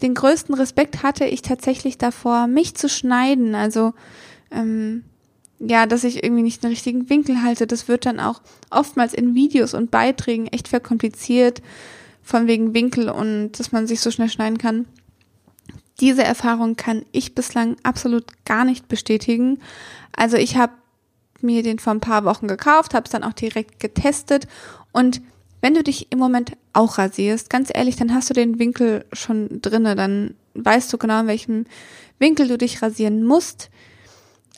Den 0.02 0.14
größten 0.14 0.54
Respekt 0.54 1.02
hatte 1.02 1.24
ich 1.24 1.42
tatsächlich 1.42 1.98
davor, 1.98 2.46
mich 2.46 2.74
zu 2.74 2.88
schneiden. 2.88 3.54
Also 3.54 3.94
ähm, 4.50 5.04
ja, 5.58 5.86
dass 5.86 6.04
ich 6.04 6.22
irgendwie 6.22 6.42
nicht 6.42 6.62
den 6.62 6.70
richtigen 6.70 7.08
Winkel 7.08 7.42
halte. 7.42 7.66
Das 7.66 7.88
wird 7.88 8.06
dann 8.06 8.20
auch 8.20 8.42
oftmals 8.70 9.14
in 9.14 9.34
Videos 9.34 9.74
und 9.74 9.90
Beiträgen 9.90 10.46
echt 10.48 10.68
verkompliziert, 10.68 11.62
von 12.22 12.46
wegen 12.46 12.74
Winkel 12.74 13.08
und 13.08 13.52
dass 13.52 13.72
man 13.72 13.86
sich 13.86 14.00
so 14.00 14.10
schnell 14.10 14.28
schneiden 14.28 14.58
kann. 14.58 14.86
Diese 16.00 16.24
Erfahrung 16.24 16.76
kann 16.76 17.04
ich 17.12 17.34
bislang 17.34 17.76
absolut 17.82 18.24
gar 18.44 18.64
nicht 18.64 18.88
bestätigen. 18.88 19.60
Also 20.16 20.36
ich 20.36 20.56
habe 20.56 20.72
mir 21.40 21.62
den 21.62 21.78
vor 21.78 21.92
ein 21.92 22.00
paar 22.00 22.24
Wochen 22.24 22.48
gekauft, 22.48 22.94
habe 22.94 23.04
es 23.04 23.10
dann 23.10 23.24
auch 23.24 23.32
direkt 23.32 23.80
getestet 23.80 24.46
und 24.92 25.20
wenn 25.64 25.72
du 25.72 25.82
dich 25.82 26.12
im 26.12 26.18
Moment 26.18 26.58
auch 26.74 26.98
rasierst, 26.98 27.48
ganz 27.48 27.70
ehrlich, 27.72 27.96
dann 27.96 28.12
hast 28.12 28.28
du 28.28 28.34
den 28.34 28.58
Winkel 28.58 29.06
schon 29.14 29.62
drinne, 29.62 29.96
dann 29.96 30.34
weißt 30.52 30.92
du 30.92 30.98
genau, 30.98 31.20
in 31.20 31.26
welchem 31.26 31.64
Winkel 32.18 32.48
du 32.48 32.58
dich 32.58 32.82
rasieren 32.82 33.24
musst. 33.24 33.70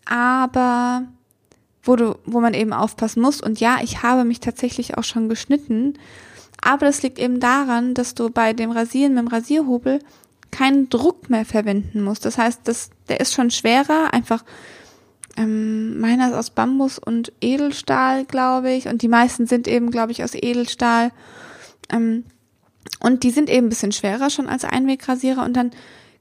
Aber 0.05 1.07
wo 1.85 1.95
du, 1.95 2.19
wo 2.25 2.41
man 2.41 2.55
eben 2.55 2.73
aufpassen 2.73 3.23
muss. 3.23 3.41
Und 3.41 3.61
ja, 3.61 3.79
ich 3.83 4.03
habe 4.03 4.25
mich 4.25 4.41
tatsächlich 4.41 4.99
auch 4.99 5.05
schon 5.05 5.29
geschnitten. 5.29 5.95
Aber 6.61 6.87
das 6.87 7.03
liegt 7.03 7.21
eben 7.21 7.39
daran, 7.39 7.95
dass 7.95 8.15
du 8.15 8.31
bei 8.31 8.53
dem 8.53 8.73
Rasieren 8.73 9.15
mit 9.15 9.23
dem 9.23 9.29
Rasierhobel 9.29 10.01
keinen 10.51 10.89
Druck 10.89 11.31
mehr 11.31 11.45
verwenden 11.45 12.03
musst. 12.03 12.25
Das 12.25 12.39
heißt, 12.39 12.61
das, 12.65 12.91
der 13.09 13.21
ist 13.21 13.35
schon 13.35 13.51
schwerer, 13.51 14.13
einfach 14.13 14.45
ähm, 15.37 16.01
meiner 16.01 16.29
ist 16.29 16.35
aus 16.35 16.51
Bambus 16.51 16.99
und 16.99 17.33
Edelstahl, 17.41 18.25
glaube 18.25 18.73
ich. 18.73 18.89
Und 18.89 19.03
die 19.03 19.09
meisten 19.09 19.47
sind 19.47 19.69
eben, 19.69 19.91
glaube 19.91 20.13
ich, 20.13 20.25
aus 20.25 20.35
Edelstahl. 20.35 21.13
Ähm, 21.93 22.25
und 23.01 23.23
die 23.23 23.31
sind 23.31 23.51
eben 23.51 23.67
ein 23.67 23.69
bisschen 23.71 23.93
schwerer 23.93 24.31
schon 24.31 24.49
als 24.49 24.65
Einwegrasierer. 24.65 25.45
Und 25.45 25.55
dann 25.55 25.73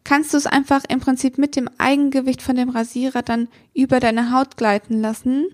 kannst 0.04 0.34
du 0.34 0.38
es 0.38 0.48
einfach 0.48 0.84
im 0.90 1.00
Prinzip 1.00 1.38
mit 1.38 1.56
dem 1.56 1.70
Eigengewicht 1.78 2.42
von 2.42 2.56
dem 2.56 2.70
Rasierer 2.70 3.22
dann 3.22 3.48
über 3.74 4.00
deine 4.00 4.34
Haut 4.34 4.58
gleiten 4.58 5.00
lassen. 5.00 5.46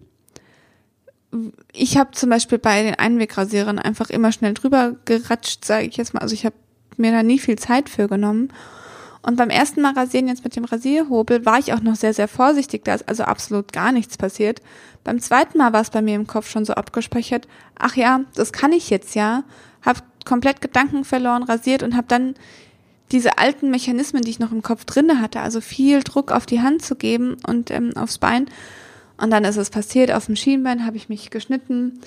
Ich 1.72 1.98
habe 1.98 2.12
zum 2.12 2.30
Beispiel 2.30 2.58
bei 2.58 2.84
den 2.84 2.96
Einwegrasierern 2.96 3.80
einfach 3.80 4.10
immer 4.10 4.32
schnell 4.32 4.54
drüber 4.54 4.96
geratscht, 5.06 5.64
sage 5.64 5.86
ich 5.86 5.98
jetzt 5.98 6.14
mal. 6.14 6.22
Also 6.22 6.34
ich 6.34 6.46
habe 6.46 6.56
mir 7.02 7.12
da 7.12 7.24
nie 7.24 7.40
viel 7.40 7.58
Zeit 7.58 7.90
für 7.90 8.08
genommen. 8.08 8.52
Und 9.24 9.36
beim 9.36 9.50
ersten 9.50 9.82
Mal 9.82 9.94
rasieren 9.94 10.28
jetzt 10.28 10.44
mit 10.44 10.56
dem 10.56 10.66
Rasierhobel 10.66 11.46
war 11.46 11.60
ich 11.60 11.74
auch 11.74 11.82
noch 11.82 11.96
sehr, 11.96 12.14
sehr 12.14 12.28
vorsichtig, 12.28 12.84
da 12.86 12.96
ist 12.96 13.08
also 13.08 13.24
absolut 13.24 13.72
gar 13.72 13.92
nichts 13.92 14.18
passiert. 14.18 14.62
Beim 15.04 15.20
zweiten 15.20 15.60
Mal 15.60 15.74
war 15.74 15.82
es 15.82 15.92
bei 15.92 16.02
mir 16.02 16.16
im 16.16 16.26
Kopf 16.26 16.50
schon 16.50 16.66
so 16.66 16.74
abgespeichert, 16.74 17.48
ach 17.78 17.96
ja, 17.96 18.22
das 18.36 18.52
kann 18.52 18.72
ich 18.72 18.90
jetzt 18.90 19.14
ja, 19.14 19.44
hab 19.84 20.04
komplett 20.26 20.62
Gedanken 20.62 21.04
verloren, 21.04 21.44
rasiert 21.44 21.84
und 21.84 21.96
hab 21.96 22.08
dann 22.08 22.36
diese 23.12 23.38
alten 23.38 23.70
Mechanismen, 23.70 24.22
die 24.24 24.32
ich 24.32 24.40
noch 24.40 24.52
im 24.52 24.62
Kopf 24.62 24.86
drinne 24.86 25.20
hatte, 25.20 25.42
also 25.42 25.62
viel 25.62 26.02
Druck 26.02 26.32
auf 26.32 26.46
die 26.46 26.62
Hand 26.62 26.82
zu 26.82 26.96
geben 26.96 27.38
und 27.46 27.70
ähm, 27.70 27.92
aufs 27.96 28.18
Bein. 28.18 28.48
Und 29.18 29.30
dann 29.30 29.44
ist 29.44 29.58
es 29.58 29.70
passiert, 29.70 30.12
auf 30.12 30.26
dem 30.26 30.36
Schienbein 30.36 30.86
habe 30.86 30.98
ich 30.98 31.10
mich 31.10 31.30
geschnitten. 31.30 32.00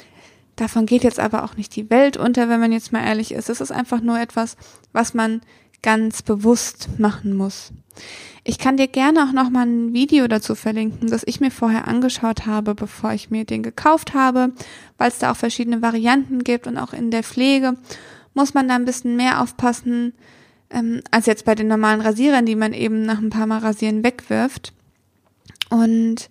Davon 0.56 0.86
geht 0.86 1.04
jetzt 1.04 1.18
aber 1.20 1.44
auch 1.44 1.56
nicht 1.56 1.74
die 1.74 1.90
Welt 1.90 2.16
unter, 2.16 2.48
wenn 2.48 2.60
man 2.60 2.72
jetzt 2.72 2.92
mal 2.92 3.04
ehrlich 3.04 3.32
ist. 3.32 3.50
Es 3.50 3.60
ist 3.60 3.72
einfach 3.72 4.00
nur 4.00 4.18
etwas, 4.18 4.56
was 4.92 5.14
man 5.14 5.40
ganz 5.82 6.22
bewusst 6.22 6.88
machen 6.98 7.36
muss. 7.36 7.72
Ich 8.42 8.58
kann 8.58 8.76
dir 8.76 8.88
gerne 8.88 9.24
auch 9.24 9.32
noch 9.32 9.50
mal 9.50 9.66
ein 9.66 9.92
Video 9.92 10.26
dazu 10.28 10.54
verlinken, 10.54 11.10
das 11.10 11.22
ich 11.26 11.40
mir 11.40 11.50
vorher 11.50 11.88
angeschaut 11.88 12.46
habe, 12.46 12.74
bevor 12.74 13.12
ich 13.12 13.30
mir 13.30 13.44
den 13.44 13.62
gekauft 13.62 14.14
habe, 14.14 14.52
weil 14.98 15.08
es 15.08 15.18
da 15.18 15.32
auch 15.32 15.36
verschiedene 15.36 15.82
Varianten 15.82 16.44
gibt 16.44 16.66
und 16.66 16.78
auch 16.78 16.92
in 16.92 17.10
der 17.10 17.22
Pflege 17.22 17.76
muss 18.34 18.54
man 18.54 18.68
da 18.68 18.74
ein 18.74 18.84
bisschen 18.84 19.16
mehr 19.16 19.40
aufpassen 19.40 20.12
ähm, 20.70 21.02
als 21.10 21.26
jetzt 21.26 21.44
bei 21.44 21.54
den 21.54 21.68
normalen 21.68 22.00
Rasierern, 22.00 22.46
die 22.46 22.56
man 22.56 22.72
eben 22.72 23.06
nach 23.06 23.18
ein 23.18 23.30
paar 23.30 23.46
Mal 23.46 23.58
rasieren 23.58 24.02
wegwirft. 24.02 24.72
Und 25.70 26.28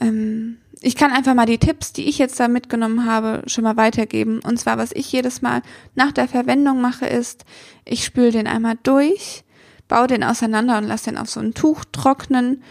ähm, 0.00 0.58
ich 0.82 0.96
kann 0.96 1.12
einfach 1.12 1.34
mal 1.34 1.46
die 1.46 1.58
Tipps, 1.58 1.92
die 1.92 2.08
ich 2.08 2.18
jetzt 2.18 2.38
da 2.40 2.48
mitgenommen 2.48 3.06
habe, 3.06 3.42
schon 3.46 3.64
mal 3.64 3.76
weitergeben. 3.76 4.40
Und 4.40 4.58
zwar, 4.58 4.78
was 4.78 4.90
ich 4.92 5.10
jedes 5.12 5.40
Mal 5.40 5.62
nach 5.94 6.10
der 6.10 6.26
Verwendung 6.26 6.80
mache, 6.80 7.06
ist, 7.06 7.44
ich 7.84 8.04
spüle 8.04 8.32
den 8.32 8.48
einmal 8.48 8.76
durch, 8.82 9.44
baue 9.86 10.08
den 10.08 10.24
auseinander 10.24 10.78
und 10.78 10.84
lasse 10.84 11.10
den 11.10 11.18
auf 11.18 11.30
so 11.30 11.38
ein 11.38 11.54
Tuch 11.54 11.84
trocknen. 11.92 12.62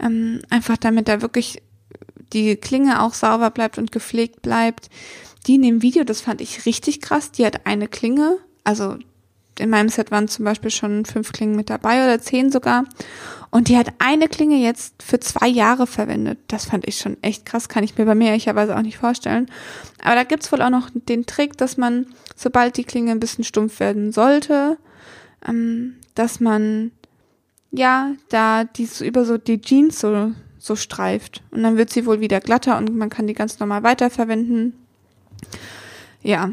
Ähm, 0.00 0.40
einfach 0.48 0.78
damit 0.78 1.08
da 1.08 1.20
wirklich 1.20 1.62
die 2.32 2.56
Klinge 2.56 3.02
auch 3.02 3.12
sauber 3.12 3.50
bleibt 3.50 3.76
und 3.76 3.92
gepflegt 3.92 4.40
bleibt. 4.40 4.88
Die 5.46 5.56
in 5.56 5.62
dem 5.62 5.82
Video, 5.82 6.04
das 6.04 6.22
fand 6.22 6.40
ich 6.40 6.64
richtig 6.64 7.00
krass. 7.02 7.32
Die 7.32 7.44
hat 7.44 7.66
eine 7.66 7.88
Klinge, 7.88 8.38
also 8.64 8.96
in 9.58 9.70
meinem 9.70 9.88
Set 9.88 10.10
waren 10.10 10.28
zum 10.28 10.44
Beispiel 10.44 10.70
schon 10.70 11.04
fünf 11.04 11.32
Klingen 11.32 11.56
mit 11.56 11.68
dabei 11.68 12.04
oder 12.04 12.20
zehn 12.20 12.50
sogar. 12.50 12.84
Und 13.50 13.68
die 13.68 13.78
hat 13.78 13.94
eine 13.98 14.28
Klinge 14.28 14.56
jetzt 14.56 15.02
für 15.02 15.20
zwei 15.20 15.48
Jahre 15.48 15.86
verwendet. 15.86 16.38
Das 16.48 16.66
fand 16.66 16.86
ich 16.86 16.98
schon 16.98 17.16
echt 17.22 17.46
krass, 17.46 17.68
kann 17.68 17.84
ich 17.84 17.96
mir 17.96 18.04
bei 18.04 18.14
mir 18.14 18.28
ehrlicherweise 18.28 18.76
auch 18.76 18.82
nicht 18.82 18.98
vorstellen. 18.98 19.50
Aber 20.02 20.14
da 20.14 20.24
gibt's 20.24 20.52
wohl 20.52 20.60
auch 20.60 20.70
noch 20.70 20.90
den 20.92 21.24
Trick, 21.26 21.56
dass 21.56 21.76
man, 21.76 22.06
sobald 22.36 22.76
die 22.76 22.84
Klinge 22.84 23.10
ein 23.10 23.20
bisschen 23.20 23.44
stumpf 23.44 23.80
werden 23.80 24.12
sollte, 24.12 24.76
ähm, 25.46 25.96
dass 26.14 26.40
man 26.40 26.90
ja 27.70 28.12
da 28.28 28.64
die 28.64 28.88
über 29.00 29.24
so 29.24 29.38
die 29.38 29.60
Jeans 29.60 30.00
so, 30.00 30.32
so 30.58 30.76
streift. 30.76 31.42
Und 31.50 31.62
dann 31.62 31.76
wird 31.76 31.90
sie 31.90 32.06
wohl 32.06 32.20
wieder 32.20 32.40
glatter 32.40 32.76
und 32.76 32.94
man 32.94 33.10
kann 33.10 33.26
die 33.26 33.34
ganz 33.34 33.58
normal 33.60 33.82
weiterverwenden. 33.82 34.74
Ja, 36.22 36.50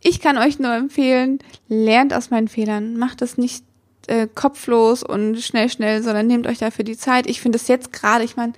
ich 0.00 0.20
kann 0.20 0.38
euch 0.38 0.58
nur 0.58 0.72
empfehlen, 0.72 1.40
lernt 1.68 2.14
aus 2.14 2.30
meinen 2.30 2.48
Fehlern. 2.48 2.96
Macht 2.96 3.20
es 3.20 3.36
nicht 3.36 3.64
äh, 4.08 4.28
kopflos 4.32 5.02
und 5.02 5.38
schnell, 5.40 5.68
schnell, 5.68 6.02
sondern 6.02 6.26
nehmt 6.26 6.46
euch 6.46 6.58
dafür 6.58 6.84
die 6.84 6.96
Zeit. 6.96 7.28
Ich 7.28 7.40
finde 7.40 7.56
es 7.56 7.68
jetzt 7.68 7.92
gerade, 7.92 8.24
ich 8.24 8.36
meine, 8.36 8.52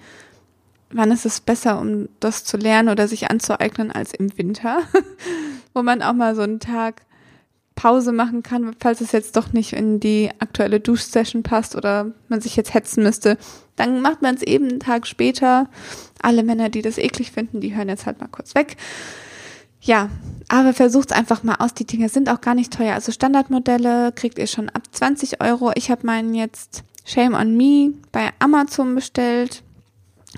wann 0.90 1.12
ist 1.12 1.26
es 1.26 1.40
besser, 1.40 1.80
um 1.80 2.08
das 2.20 2.44
zu 2.44 2.56
lernen 2.56 2.88
oder 2.88 3.08
sich 3.08 3.30
anzueignen 3.30 3.90
als 3.90 4.12
im 4.12 4.36
Winter, 4.38 4.82
wo 5.74 5.82
man 5.82 6.02
auch 6.02 6.14
mal 6.14 6.34
so 6.34 6.42
einen 6.42 6.60
Tag 6.60 7.02
Pause 7.74 8.12
machen 8.12 8.42
kann, 8.42 8.74
falls 8.78 9.00
es 9.00 9.12
jetzt 9.12 9.36
doch 9.36 9.54
nicht 9.54 9.72
in 9.72 10.00
die 10.00 10.30
aktuelle 10.38 10.80
Duschsession 10.80 11.42
passt 11.42 11.76
oder 11.76 12.12
man 12.28 12.42
sich 12.42 12.54
jetzt 12.56 12.74
hetzen 12.74 13.02
müsste. 13.02 13.38
Dann 13.76 14.02
macht 14.02 14.20
man 14.20 14.34
es 14.34 14.42
eben 14.42 14.68
einen 14.68 14.80
Tag 14.80 15.06
später. 15.06 15.70
Alle 16.20 16.42
Männer, 16.42 16.68
die 16.68 16.82
das 16.82 16.98
eklig 16.98 17.32
finden, 17.32 17.62
die 17.62 17.74
hören 17.74 17.88
jetzt 17.88 18.04
halt 18.04 18.20
mal 18.20 18.28
kurz 18.28 18.54
weg. 18.54 18.76
Ja, 19.80 20.10
aber 20.48 20.74
versucht 20.74 21.12
einfach 21.12 21.42
mal 21.42 21.56
aus. 21.56 21.74
Die 21.74 21.86
Dinger 21.86 22.08
sind 22.08 22.28
auch 22.28 22.40
gar 22.40 22.54
nicht 22.54 22.72
teuer. 22.72 22.94
Also 22.94 23.12
Standardmodelle 23.12 24.12
kriegt 24.12 24.38
ihr 24.38 24.46
schon 24.46 24.68
ab 24.68 24.82
20 24.92 25.40
Euro. 25.42 25.72
Ich 25.74 25.90
habe 25.90 26.06
meinen 26.06 26.34
jetzt 26.34 26.84
Shame 27.04 27.34
on 27.34 27.56
Me 27.56 27.94
bei 28.12 28.30
Amazon 28.40 28.94
bestellt. 28.94 29.62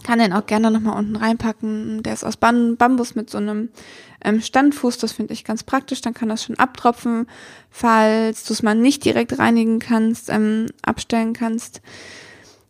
Kann 0.05 0.21
den 0.21 0.33
auch 0.33 0.47
gerne 0.47 0.71
nochmal 0.71 0.97
unten 0.97 1.17
reinpacken. 1.17 2.03
Der 2.03 2.15
ist 2.15 2.25
aus 2.25 2.37
Bambus 2.37 3.15
mit 3.15 3.29
so 3.29 3.39
einem 3.39 3.69
ähm, 4.25 4.41
Standfuß. 4.41 4.99
Das 4.99 5.13
finde 5.13 5.35
ich 5.35 5.45
ganz 5.45 5.65
praktisch. 5.65 6.01
Dann 6.01 6.15
kann 6.15 6.29
das 6.29 6.45
schon 6.45 6.59
abtropfen, 6.59 7.27
falls 7.71 8.45
du 8.45 8.55
es 8.55 8.63
mal 8.63 8.75
nicht 8.75 9.05
direkt 9.05 9.39
reinigen 9.39 9.81
kannst, 9.81 10.31
ähm, 10.31 10.67
abstellen 10.83 11.35
kannst. 11.35 11.83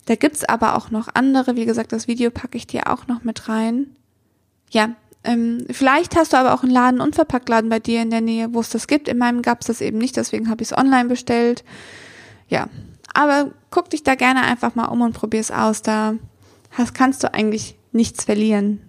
Da 0.07 0.17
gibt's 0.17 0.45
aber 0.45 0.75
auch 0.77 0.91
noch 0.91 1.09
andere. 1.15 1.55
Wie 1.55 1.67
gesagt, 1.67 1.93
das 1.93 2.09
Video 2.09 2.31
packe 2.31 2.57
ich 2.57 2.67
dir 2.67 2.91
auch 2.91 3.07
noch 3.07 3.23
mit 3.23 3.49
rein. 3.49 3.95
Ja, 4.71 4.97
ähm, 5.25 5.67
vielleicht 5.71 6.17
hast 6.17 6.33
du 6.33 6.37
aber 6.37 6.55
auch 6.55 6.63
einen 6.63 6.73
Laden, 6.73 7.01
Unverpacktladen 7.01 7.71
bei 7.71 7.79
dir 7.79 8.03
in 8.03 8.11
der 8.11 8.21
Nähe, 8.21 8.53
wo 8.53 8.61
es 8.61 8.71
das 8.71 8.87
gibt. 8.87 9.09
In 9.09 9.19
meinem 9.19 9.43
gab 9.43 9.61
es 9.61 9.69
das 9.69 9.81
eben 9.81 9.99
nicht, 9.99 10.17
deswegen 10.17 10.49
habe 10.49 10.63
ich 10.63 10.73
es 10.73 10.77
online 10.77 11.09
bestellt. 11.09 11.65
Ja, 12.49 12.69
aber 13.15 13.53
guck 13.71 13.91
dich 13.91 14.03
da 14.03 14.15
gerne 14.15 14.43
einfach 14.43 14.75
mal 14.75 14.87
um 14.87 15.01
und 15.01 15.13
probier 15.13 15.41
es 15.41 15.51
aus. 15.51 15.83
Da 15.83 16.15
hast, 16.73 16.95
kannst 16.95 17.23
du 17.23 17.33
eigentlich 17.33 17.77
nichts 17.93 18.25
verlieren. 18.25 18.81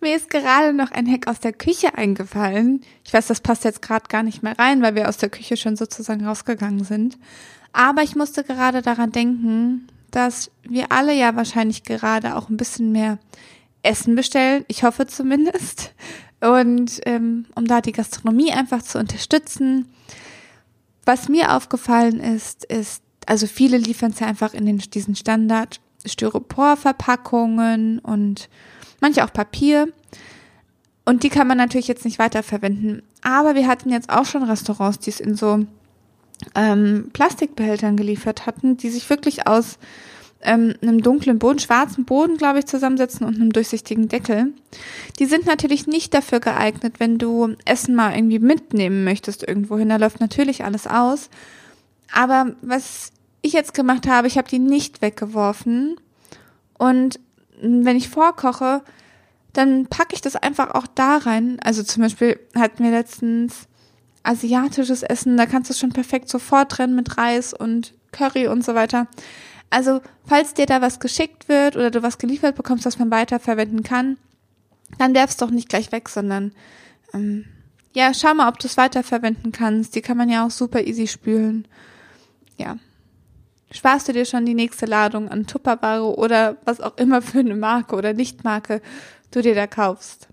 Mir 0.00 0.16
ist 0.16 0.30
gerade 0.30 0.72
noch 0.72 0.90
ein 0.90 1.06
Hack 1.06 1.28
aus 1.28 1.38
der 1.38 1.52
Küche 1.52 1.96
eingefallen. 1.96 2.80
Ich 3.04 3.14
weiß, 3.14 3.28
das 3.28 3.40
passt 3.40 3.62
jetzt 3.62 3.82
gerade 3.82 4.08
gar 4.08 4.24
nicht 4.24 4.42
mehr 4.42 4.58
rein, 4.58 4.82
weil 4.82 4.96
wir 4.96 5.08
aus 5.08 5.16
der 5.16 5.30
Küche 5.30 5.56
schon 5.56 5.76
sozusagen 5.76 6.26
rausgegangen 6.26 6.82
sind. 6.82 7.18
Aber 7.72 8.02
ich 8.02 8.16
musste 8.16 8.42
gerade 8.42 8.82
daran 8.82 9.12
denken, 9.12 9.86
dass 10.10 10.50
wir 10.64 10.90
alle 10.90 11.14
ja 11.14 11.36
wahrscheinlich 11.36 11.84
gerade 11.84 12.36
auch 12.36 12.48
ein 12.48 12.56
bisschen 12.56 12.90
mehr 12.90 13.18
Essen 13.82 14.14
bestellen, 14.14 14.64
ich 14.68 14.84
hoffe 14.84 15.06
zumindest. 15.06 15.94
Und 16.40 17.00
ähm, 17.06 17.46
um 17.54 17.66
da 17.66 17.80
die 17.80 17.92
Gastronomie 17.92 18.52
einfach 18.52 18.82
zu 18.82 18.98
unterstützen. 18.98 19.86
Was 21.04 21.28
mir 21.28 21.54
aufgefallen 21.54 22.20
ist, 22.20 22.64
ist, 22.64 23.02
also 23.26 23.46
viele 23.46 23.76
liefern 23.76 24.10
es 24.10 24.20
ja 24.20 24.26
einfach 24.26 24.54
in 24.54 24.66
den, 24.66 24.78
diesen 24.78 25.14
Standard 25.14 25.80
Styropor-Verpackungen 26.04 28.00
und 28.00 28.48
manche 29.00 29.24
auch 29.24 29.32
Papier. 29.32 29.88
Und 31.04 31.22
die 31.22 31.28
kann 31.28 31.46
man 31.46 31.58
natürlich 31.58 31.88
jetzt 31.88 32.04
nicht 32.04 32.18
weiterverwenden. 32.18 33.02
Aber 33.22 33.54
wir 33.54 33.66
hatten 33.66 33.90
jetzt 33.90 34.10
auch 34.10 34.24
schon 34.24 34.42
Restaurants, 34.42 34.98
die 34.98 35.10
es 35.10 35.20
in 35.20 35.34
so 35.34 35.64
ähm, 36.54 37.10
Plastikbehältern 37.12 37.96
geliefert 37.96 38.46
hatten, 38.46 38.76
die 38.76 38.90
sich 38.90 39.08
wirklich 39.10 39.46
aus 39.46 39.78
ähm, 40.42 40.74
einem 40.82 41.02
dunklen 41.02 41.38
Boden, 41.38 41.58
schwarzen 41.58 42.04
Boden, 42.04 42.36
glaube 42.36 42.60
ich, 42.60 42.66
zusammensetzen 42.66 43.26
und 43.26 43.36
einem 43.36 43.52
durchsichtigen 43.52 44.08
Deckel. 44.08 44.52
Die 45.18 45.26
sind 45.26 45.46
natürlich 45.46 45.86
nicht 45.86 46.14
dafür 46.14 46.40
geeignet, 46.40 46.94
wenn 46.98 47.18
du 47.18 47.54
Essen 47.64 47.94
mal 47.94 48.14
irgendwie 48.14 48.38
mitnehmen 48.38 49.04
möchtest 49.04 49.46
irgendwohin. 49.46 49.88
Da 49.88 49.96
läuft 49.96 50.20
natürlich 50.20 50.64
alles 50.64 50.86
aus. 50.86 51.30
Aber 52.12 52.54
was 52.60 53.12
ich 53.40 53.52
jetzt 53.52 53.74
gemacht 53.74 54.06
habe, 54.06 54.28
ich 54.28 54.38
habe 54.38 54.48
die 54.48 54.58
nicht 54.58 55.02
weggeworfen. 55.02 55.96
Und 56.78 57.20
wenn 57.60 57.96
ich 57.96 58.08
vorkoche, 58.08 58.82
dann 59.52 59.86
packe 59.86 60.14
ich 60.14 60.20
das 60.20 60.36
einfach 60.36 60.70
auch 60.74 60.86
da 60.86 61.18
rein. 61.18 61.58
Also 61.62 61.82
zum 61.82 62.02
Beispiel 62.02 62.38
hatten 62.54 62.82
wir 62.82 62.90
letztens 62.90 63.68
asiatisches 64.22 65.02
Essen, 65.02 65.36
da 65.36 65.46
kannst 65.46 65.68
du 65.68 65.72
es 65.72 65.80
schon 65.80 65.92
perfekt 65.92 66.28
sofort 66.28 66.70
trennen 66.70 66.94
mit 66.94 67.18
Reis 67.18 67.52
und 67.52 67.92
Curry 68.12 68.46
und 68.46 68.64
so 68.64 68.74
weiter. 68.74 69.08
Also, 69.72 70.02
falls 70.26 70.52
dir 70.52 70.66
da 70.66 70.82
was 70.82 71.00
geschickt 71.00 71.48
wird 71.48 71.76
oder 71.76 71.90
du 71.90 72.02
was 72.02 72.18
geliefert 72.18 72.56
bekommst, 72.56 72.84
was 72.84 72.98
man 72.98 73.10
weiterverwenden 73.10 73.82
kann, 73.82 74.18
dann 74.98 75.14
werf's 75.14 75.38
doch 75.38 75.50
nicht 75.50 75.70
gleich 75.70 75.92
weg, 75.92 76.10
sondern 76.10 76.52
ähm, 77.14 77.46
ja, 77.94 78.12
schau 78.12 78.34
mal, 78.34 78.50
ob 78.50 78.58
du 78.58 78.66
es 78.66 78.76
weiterverwenden 78.76 79.50
kannst. 79.50 79.94
Die 79.94 80.02
kann 80.02 80.18
man 80.18 80.28
ja 80.28 80.44
auch 80.44 80.50
super 80.50 80.82
easy 80.82 81.06
spülen. 81.06 81.66
Ja. 82.58 82.76
Sparst 83.70 84.08
du 84.08 84.12
dir 84.12 84.26
schon 84.26 84.44
die 84.44 84.52
nächste 84.52 84.84
Ladung 84.84 85.30
an 85.30 85.46
Tupperware 85.46 86.18
oder 86.18 86.58
was 86.66 86.82
auch 86.82 86.98
immer 86.98 87.22
für 87.22 87.38
eine 87.38 87.56
Marke 87.56 87.96
oder 87.96 88.12
Nichtmarke 88.12 88.82
du 89.30 89.40
dir 89.40 89.54
da 89.54 89.66
kaufst. 89.66 90.28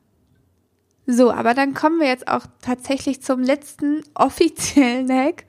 So, 1.08 1.32
aber 1.32 1.54
dann 1.54 1.73
kommen 1.73 2.02
wir 2.02 2.08
jetzt 2.08 2.28
auch 2.28 2.45
tatsächlich 2.62 3.21
zum 3.21 3.41
letzten 3.41 4.04
offiziellen 4.15 5.10
Hack. 5.10 5.45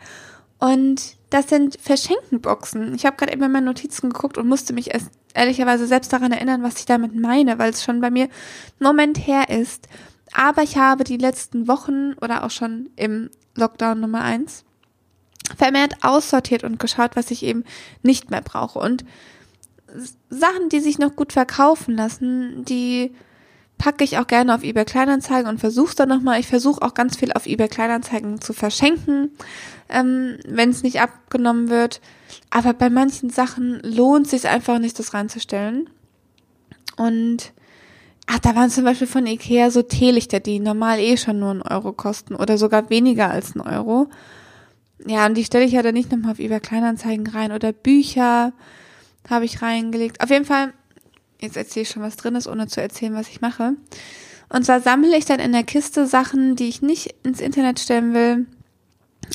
Und 0.60 1.16
das 1.30 1.48
sind 1.48 1.78
Verschenkenboxen. 1.80 2.94
Ich 2.94 3.06
habe 3.06 3.16
gerade 3.16 3.32
eben 3.32 3.42
in 3.42 3.52
meine 3.52 3.66
Notizen 3.66 4.10
geguckt 4.10 4.36
und 4.36 4.48
musste 4.48 4.72
mich 4.72 4.92
erst 4.92 5.10
ehrlicherweise 5.34 5.86
selbst 5.86 6.12
daran 6.12 6.32
erinnern, 6.32 6.62
was 6.62 6.78
ich 6.78 6.86
damit 6.86 7.14
meine, 7.14 7.58
weil 7.58 7.70
es 7.70 7.84
schon 7.84 8.00
bei 8.00 8.10
mir 8.10 8.24
einen 8.24 8.30
Moment 8.80 9.26
her 9.26 9.48
ist. 9.48 9.88
Aber 10.32 10.62
ich 10.62 10.76
habe 10.76 11.04
die 11.04 11.16
letzten 11.16 11.68
Wochen 11.68 12.14
oder 12.20 12.44
auch 12.44 12.50
schon 12.50 12.90
im 12.96 13.30
Lockdown 13.56 14.00
Nummer 14.00 14.22
eins 14.22 14.64
vermehrt 15.56 15.94
aussortiert 16.02 16.64
und 16.64 16.78
geschaut, 16.78 17.16
was 17.16 17.30
ich 17.30 17.42
eben 17.42 17.64
nicht 18.02 18.30
mehr 18.30 18.42
brauche. 18.42 18.78
Und 18.78 19.04
Sachen, 20.28 20.68
die 20.68 20.80
sich 20.80 20.98
noch 20.98 21.16
gut 21.16 21.32
verkaufen 21.32 21.96
lassen, 21.96 22.64
die 22.64 23.12
packe 23.80 24.04
ich 24.04 24.18
auch 24.18 24.26
gerne 24.26 24.54
auf 24.54 24.62
eBay 24.62 24.84
Kleinanzeigen 24.84 25.48
und 25.48 25.58
versuche 25.58 25.96
dann 25.96 26.10
nochmal. 26.10 26.38
Ich 26.38 26.46
versuche 26.46 26.82
auch 26.82 26.92
ganz 26.92 27.16
viel 27.16 27.32
auf 27.32 27.46
eBay 27.46 27.66
Kleinanzeigen 27.66 28.38
zu 28.42 28.52
verschenken, 28.52 29.30
ähm, 29.88 30.36
wenn 30.46 30.68
es 30.68 30.82
nicht 30.82 31.00
abgenommen 31.00 31.70
wird. 31.70 32.02
Aber 32.50 32.74
bei 32.74 32.90
manchen 32.90 33.30
Sachen 33.30 33.80
lohnt 33.82 34.28
sich 34.28 34.46
einfach 34.46 34.78
nicht, 34.78 34.98
das 34.98 35.14
reinzustellen. 35.14 35.88
Und 36.98 37.54
ach, 38.26 38.38
da 38.40 38.54
waren 38.54 38.68
zum 38.68 38.84
Beispiel 38.84 39.06
von 39.06 39.26
Ikea 39.26 39.70
so 39.70 39.80
Teelichter, 39.80 40.40
die 40.40 40.60
normal 40.60 40.98
eh 40.98 41.16
schon 41.16 41.38
nur 41.38 41.50
einen 41.50 41.62
Euro 41.62 41.94
kosten 41.94 42.34
oder 42.34 42.58
sogar 42.58 42.90
weniger 42.90 43.30
als 43.30 43.56
einen 43.56 43.66
Euro. 43.66 44.10
Ja, 45.06 45.24
und 45.24 45.38
die 45.38 45.44
stelle 45.44 45.64
ich 45.64 45.72
ja 45.72 45.80
dann 45.80 45.94
nicht 45.94 46.12
nochmal 46.12 46.32
auf 46.32 46.38
eBay 46.38 46.60
Kleinanzeigen 46.60 47.26
rein 47.28 47.50
oder 47.50 47.72
Bücher 47.72 48.52
habe 49.30 49.46
ich 49.46 49.62
reingelegt. 49.62 50.22
Auf 50.22 50.28
jeden 50.28 50.44
Fall 50.44 50.74
jetzt 51.40 51.56
erzähle 51.56 51.82
ich 51.82 51.90
schon, 51.90 52.02
was 52.02 52.16
drin 52.16 52.34
ist, 52.34 52.46
ohne 52.46 52.66
zu 52.66 52.80
erzählen, 52.80 53.14
was 53.14 53.28
ich 53.28 53.40
mache. 53.40 53.74
Und 54.48 54.64
zwar 54.64 54.80
sammle 54.80 55.16
ich 55.16 55.24
dann 55.24 55.40
in 55.40 55.52
der 55.52 55.62
Kiste 55.62 56.06
Sachen, 56.06 56.56
die 56.56 56.68
ich 56.68 56.82
nicht 56.82 57.14
ins 57.22 57.40
Internet 57.40 57.78
stellen 57.78 58.14
will, 58.14 58.46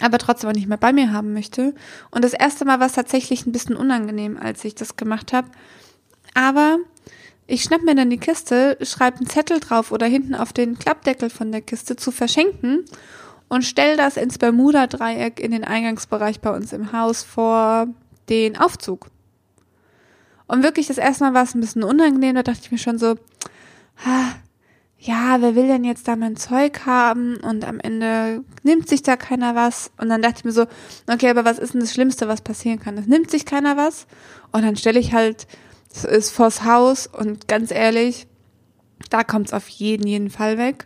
aber 0.01 0.17
trotzdem 0.17 0.49
auch 0.49 0.55
nicht 0.55 0.67
mehr 0.67 0.77
bei 0.77 0.91
mir 0.91 1.13
haben 1.13 1.33
möchte. 1.33 1.73
Und 2.11 2.23
das 2.23 2.33
erste 2.33 2.65
Mal 2.65 2.79
war 2.79 2.87
es 2.87 2.93
tatsächlich 2.93 3.45
ein 3.45 3.51
bisschen 3.51 3.75
unangenehm, 3.75 4.37
als 4.37 4.65
ich 4.65 4.75
das 4.75 4.97
gemacht 4.97 5.31
habe. 5.31 5.47
Aber 6.33 6.79
ich 7.47 7.63
schnapp 7.63 7.83
mir 7.83 7.95
dann 7.95 8.09
die 8.09 8.17
Kiste, 8.17 8.77
schreibe 8.81 9.17
einen 9.17 9.27
Zettel 9.27 9.59
drauf 9.59 9.91
oder 9.91 10.05
hinten 10.05 10.35
auf 10.35 10.51
den 10.51 10.77
Klappdeckel 10.77 11.29
von 11.29 11.51
der 11.51 11.61
Kiste 11.61 11.95
zu 11.95 12.11
verschenken 12.11 12.83
und 13.47 13.63
stelle 13.63 13.95
das 13.95 14.17
ins 14.17 14.37
Bermuda-Dreieck 14.37 15.39
in 15.39 15.51
den 15.51 15.63
Eingangsbereich 15.63 16.41
bei 16.41 16.53
uns 16.53 16.73
im 16.73 16.91
Haus 16.91 17.23
vor 17.23 17.87
den 18.29 18.57
Aufzug. 18.57 19.07
Und 20.47 20.63
wirklich 20.63 20.88
das 20.88 20.97
erste 20.97 21.23
Mal 21.23 21.34
war 21.34 21.43
es 21.43 21.55
ein 21.55 21.62
bisschen 21.62 21.84
unangenehm, 21.84 22.36
da 22.36 22.43
dachte 22.43 22.62
ich 22.63 22.71
mir 22.71 22.77
schon 22.77 22.97
so, 22.97 23.15
ja, 24.99 25.38
wer 25.39 25.55
will 25.55 25.67
denn 25.67 25.84
jetzt 25.84 26.08
da 26.08 26.15
mein 26.15 26.36
Zeug 26.36 26.86
haben? 26.86 27.38
Und 27.38 27.63
am 27.65 27.79
Ende 27.79 28.43
nimmt 28.63 28.89
sich 28.89 29.03
da 29.03 29.15
keiner 29.15 29.55
was. 29.55 29.91
Und 29.97 30.10
dann 30.10 30.21
dachte 30.21 30.39
ich 30.39 30.45
mir 30.45 30.51
so, 30.51 30.65
okay, 31.08 31.29
aber 31.29 31.45
was 31.45 31.60
ist 31.60 31.73
denn 31.73 31.81
das 31.81 31.93
Schlimmste, 31.93 32.27
was 32.27 32.41
passieren 32.41 32.79
kann? 32.79 32.97
Es 32.97 33.08
nimmt 33.08 33.29
sich 33.29 33.45
keiner 33.45 33.77
was. 33.77 34.08
Und 34.51 34.63
dann 34.63 34.75
stelle 34.75 34.99
ich 34.99 35.13
halt, 35.13 35.47
es 35.93 36.03
ist 36.03 36.31
vors 36.31 36.63
Haus 36.63 37.08
und 37.08 37.47
ganz 37.47 37.71
ehrlich, 37.71 38.27
da 39.10 39.23
kommt 39.23 39.47
es 39.47 39.53
auf 39.53 39.67
jeden, 39.67 40.08
jeden 40.08 40.29
Fall 40.29 40.58
weg. 40.58 40.86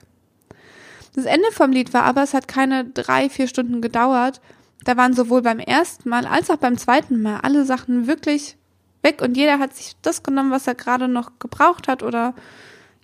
Das 1.16 1.26
Ende 1.26 1.52
vom 1.52 1.72
Lied 1.72 1.94
war 1.94 2.04
aber, 2.04 2.22
es 2.22 2.34
hat 2.34 2.48
keine 2.48 2.86
drei, 2.86 3.30
vier 3.30 3.48
Stunden 3.48 3.82
gedauert. 3.82 4.42
Da 4.84 4.98
waren 4.98 5.14
sowohl 5.14 5.42
beim 5.42 5.60
ersten 5.60 6.10
Mal 6.10 6.26
als 6.26 6.50
auch 6.50 6.58
beim 6.58 6.78
zweiten 6.78 7.22
Mal 7.22 7.40
alle 7.42 7.66
Sachen 7.66 8.08
wirklich 8.08 8.58
weg 9.02 9.22
und 9.22 9.38
jeder 9.38 9.60
hat 9.60 9.76
sich 9.76 9.96
das 10.02 10.24
genommen, 10.24 10.52
was 10.52 10.68
er 10.68 10.76
gerade 10.76 11.08
noch 11.08 11.40
gebraucht 11.40 11.88
hat 11.88 12.04
oder 12.04 12.34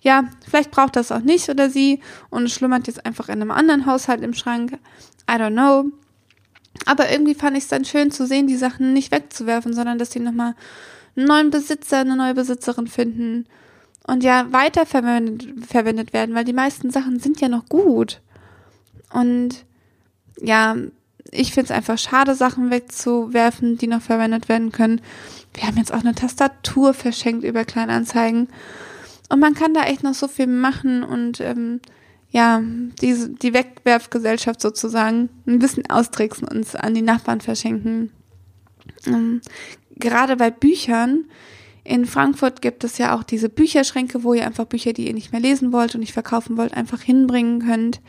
ja, 0.00 0.24
vielleicht 0.48 0.70
braucht 0.70 0.96
das 0.96 1.10
auch 1.10 1.20
nicht 1.20 1.48
oder 1.48 1.70
sie 1.70 2.00
und 2.30 2.50
schlummert 2.50 2.86
jetzt 2.86 3.04
einfach 3.04 3.28
in 3.28 3.40
einem 3.40 3.50
anderen 3.50 3.86
Haushalt 3.86 4.22
im 4.22 4.34
Schrank. 4.34 4.78
I 5.28 5.34
don't 5.34 5.52
know. 5.52 5.90
Aber 6.84 7.10
irgendwie 7.10 7.34
fand 7.34 7.56
ich 7.56 7.64
es 7.64 7.70
dann 7.70 7.84
schön 7.84 8.10
zu 8.10 8.26
sehen, 8.26 8.46
die 8.46 8.56
Sachen 8.56 8.92
nicht 8.92 9.10
wegzuwerfen, 9.10 9.72
sondern 9.72 9.98
dass 9.98 10.10
sie 10.10 10.20
nochmal 10.20 10.54
einen 11.16 11.26
neuen 11.26 11.50
Besitzer, 11.50 11.98
eine 11.98 12.16
neue 12.16 12.34
Besitzerin 12.34 12.86
finden 12.86 13.46
und 14.06 14.22
ja 14.22 14.52
weiter 14.52 14.86
verwendet, 14.86 15.66
verwendet 15.66 16.12
werden, 16.12 16.34
weil 16.34 16.44
die 16.44 16.52
meisten 16.52 16.90
Sachen 16.90 17.18
sind 17.18 17.40
ja 17.40 17.48
noch 17.48 17.66
gut. 17.66 18.20
Und 19.12 19.64
ja, 20.40 20.76
ich 21.30 21.52
finde 21.52 21.66
es 21.66 21.76
einfach 21.76 21.98
schade, 21.98 22.34
Sachen 22.34 22.70
wegzuwerfen, 22.70 23.78
die 23.78 23.86
noch 23.86 24.02
verwendet 24.02 24.48
werden 24.48 24.72
können. 24.72 25.00
Wir 25.54 25.66
haben 25.66 25.76
jetzt 25.76 25.92
auch 25.92 26.00
eine 26.00 26.14
Tastatur 26.14 26.94
verschenkt 26.94 27.44
über 27.44 27.64
Kleinanzeigen. 27.64 28.48
Und 29.28 29.40
man 29.40 29.54
kann 29.54 29.74
da 29.74 29.82
echt 29.84 30.02
noch 30.02 30.14
so 30.14 30.28
viel 30.28 30.46
machen 30.46 31.02
und 31.02 31.40
ähm, 31.40 31.80
ja, 32.30 32.62
diese, 33.00 33.30
die 33.30 33.54
Wegwerfgesellschaft 33.54 34.60
sozusagen 34.60 35.30
ein 35.46 35.58
bisschen 35.58 35.88
austricksen 35.90 36.46
und 36.46 36.76
an 36.82 36.94
die 36.94 37.02
Nachbarn 37.02 37.40
verschenken. 37.40 38.10
Ähm, 39.06 39.40
gerade 39.96 40.36
bei 40.36 40.50
Büchern, 40.50 41.24
in 41.82 42.04
Frankfurt 42.04 42.62
gibt 42.62 42.84
es 42.84 42.98
ja 42.98 43.16
auch 43.16 43.22
diese 43.22 43.48
Bücherschränke, 43.48 44.24
wo 44.24 44.34
ihr 44.34 44.46
einfach 44.46 44.66
Bücher, 44.66 44.92
die 44.92 45.06
ihr 45.06 45.14
nicht 45.14 45.32
mehr 45.32 45.40
lesen 45.40 45.72
wollt 45.72 45.94
und 45.94 46.00
nicht 46.00 46.12
verkaufen 46.12 46.56
wollt, 46.56 46.74
einfach 46.74 47.00
hinbringen 47.00 47.64
könnt. 47.64 48.00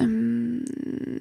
Ähm, 0.00 0.64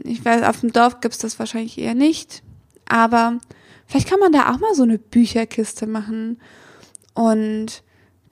ich 0.03 0.23
weiß, 0.23 0.43
auf 0.43 0.61
dem 0.61 0.71
Dorf 0.71 1.01
gibt 1.01 1.13
es 1.13 1.19
das 1.19 1.39
wahrscheinlich 1.39 1.77
eher 1.77 1.95
nicht, 1.95 2.41
aber 2.87 3.37
vielleicht 3.85 4.09
kann 4.09 4.19
man 4.19 4.31
da 4.31 4.51
auch 4.51 4.59
mal 4.59 4.73
so 4.73 4.83
eine 4.83 4.97
Bücherkiste 4.97 5.85
machen 5.87 6.39
und 7.13 7.83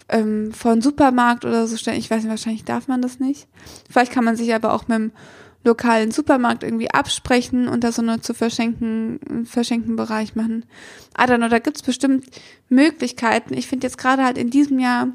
ähm, 0.10 0.52
von 0.54 0.82
Supermarkt 0.82 1.46
oder 1.46 1.68
so 1.68 1.78
stellen. 1.78 2.00
Ich 2.00 2.10
weiß 2.10 2.24
nicht, 2.24 2.30
wahrscheinlich 2.30 2.64
darf 2.64 2.88
man 2.88 3.02
das 3.02 3.20
nicht. 3.20 3.48
Vielleicht 3.90 4.12
kann 4.12 4.24
man 4.24 4.38
sich 4.38 4.54
aber 4.54 4.74
auch 4.74 4.88
mit 4.88 4.98
dem 4.98 5.12
lokalen 5.64 6.12
Supermarkt 6.12 6.64
irgendwie 6.64 6.92
absprechen 6.92 7.68
und 7.68 7.84
da 7.84 7.92
so 7.92 8.02
eine 8.02 8.22
zu 8.22 8.34
verschenken, 8.34 9.46
verschenken 9.46 9.98
Bereich 9.98 10.36
machen. 10.36 10.66
I 11.20 11.24
don't 11.24 11.38
know, 11.38 11.50
da 11.50 11.60
gibt's 11.60 11.82
bestimmt 11.82 12.26
Möglichkeiten. 12.70 13.54
Ich 13.54 13.68
finde 13.68 13.86
jetzt 13.86 13.98
gerade 13.98 14.24
halt 14.24 14.38
in 14.38 14.50
diesem 14.50 14.80
Jahr 14.80 15.10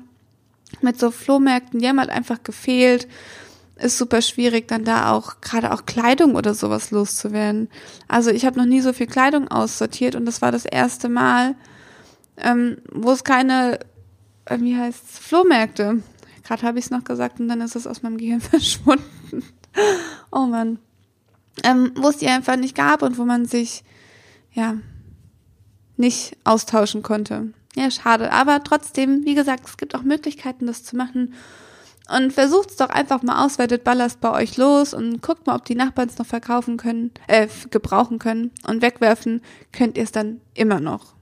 mit 0.82 0.98
so 0.98 1.10
Flohmärkten, 1.10 1.80
die 1.80 1.88
haben 1.88 2.00
halt 2.00 2.10
einfach 2.10 2.42
gefehlt 2.42 3.08
ist 3.82 3.98
super 3.98 4.22
schwierig, 4.22 4.68
dann 4.68 4.84
da 4.84 5.12
auch 5.12 5.40
gerade 5.40 5.72
auch 5.72 5.86
Kleidung 5.86 6.34
oder 6.34 6.54
sowas 6.54 6.90
loszuwerden. 6.90 7.68
Also 8.08 8.30
ich 8.30 8.44
habe 8.44 8.58
noch 8.58 8.66
nie 8.66 8.80
so 8.80 8.92
viel 8.92 9.06
Kleidung 9.06 9.48
aussortiert 9.48 10.14
und 10.14 10.24
das 10.26 10.42
war 10.42 10.52
das 10.52 10.64
erste 10.64 11.08
Mal, 11.08 11.54
ähm, 12.36 12.78
wo 12.90 13.12
es 13.12 13.24
keine, 13.24 13.80
äh, 14.46 14.58
wie 14.60 14.76
heißt 14.76 15.18
Flohmärkte. 15.20 16.02
Gerade 16.44 16.62
habe 16.62 16.78
ich 16.78 16.86
es 16.86 16.90
noch 16.90 17.04
gesagt 17.04 17.40
und 17.40 17.48
dann 17.48 17.60
ist 17.60 17.76
es 17.76 17.86
aus 17.86 18.02
meinem 18.02 18.18
Gehirn 18.18 18.40
verschwunden. 18.40 19.44
oh 20.30 20.46
Mann. 20.46 20.78
Ähm, 21.64 21.92
wo 21.96 22.08
es 22.08 22.16
die 22.16 22.28
einfach 22.28 22.56
nicht 22.56 22.74
gab 22.74 23.02
und 23.02 23.18
wo 23.18 23.24
man 23.24 23.44
sich 23.44 23.84
ja 24.52 24.76
nicht 25.96 26.36
austauschen 26.44 27.02
konnte. 27.02 27.52
Ja, 27.76 27.90
schade. 27.90 28.32
Aber 28.32 28.62
trotzdem, 28.64 29.24
wie 29.24 29.34
gesagt, 29.34 29.66
es 29.66 29.76
gibt 29.76 29.94
auch 29.94 30.02
Möglichkeiten, 30.02 30.66
das 30.66 30.84
zu 30.84 30.96
machen. 30.96 31.34
Und 32.14 32.32
versucht 32.32 32.70
es 32.70 32.76
doch 32.76 32.90
einfach 32.90 33.22
mal 33.22 33.44
aus, 33.44 33.58
werdet 33.58 33.84
Ballast 33.84 34.20
bei 34.20 34.30
euch 34.30 34.56
los 34.56 34.92
und 34.92 35.22
guckt 35.22 35.46
mal, 35.46 35.56
ob 35.56 35.64
die 35.64 35.74
Nachbarn 35.74 36.08
es 36.08 36.18
noch 36.18 36.26
verkaufen 36.26 36.76
können, 36.76 37.12
äh, 37.26 37.48
gebrauchen 37.70 38.18
können. 38.18 38.50
Und 38.66 38.82
wegwerfen 38.82 39.40
könnt 39.72 39.96
ihr 39.96 40.04
es 40.04 40.12
dann 40.12 40.40
immer 40.54 40.80
noch. 40.80 41.14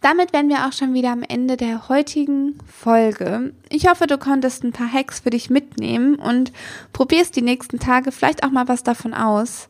Damit 0.00 0.32
wären 0.32 0.48
wir 0.48 0.66
auch 0.66 0.72
schon 0.72 0.94
wieder 0.94 1.12
am 1.12 1.22
Ende 1.22 1.58
der 1.58 1.90
heutigen 1.90 2.58
Folge. 2.66 3.52
Ich 3.68 3.86
hoffe, 3.86 4.06
du 4.06 4.16
konntest 4.16 4.64
ein 4.64 4.72
paar 4.72 4.90
Hacks 4.90 5.20
für 5.20 5.28
dich 5.30 5.50
mitnehmen 5.50 6.14
und 6.14 6.52
probierst 6.92 7.36
die 7.36 7.42
nächsten 7.42 7.78
Tage 7.78 8.10
vielleicht 8.10 8.42
auch 8.42 8.50
mal 8.50 8.66
was 8.66 8.82
davon 8.82 9.12
aus. 9.12 9.68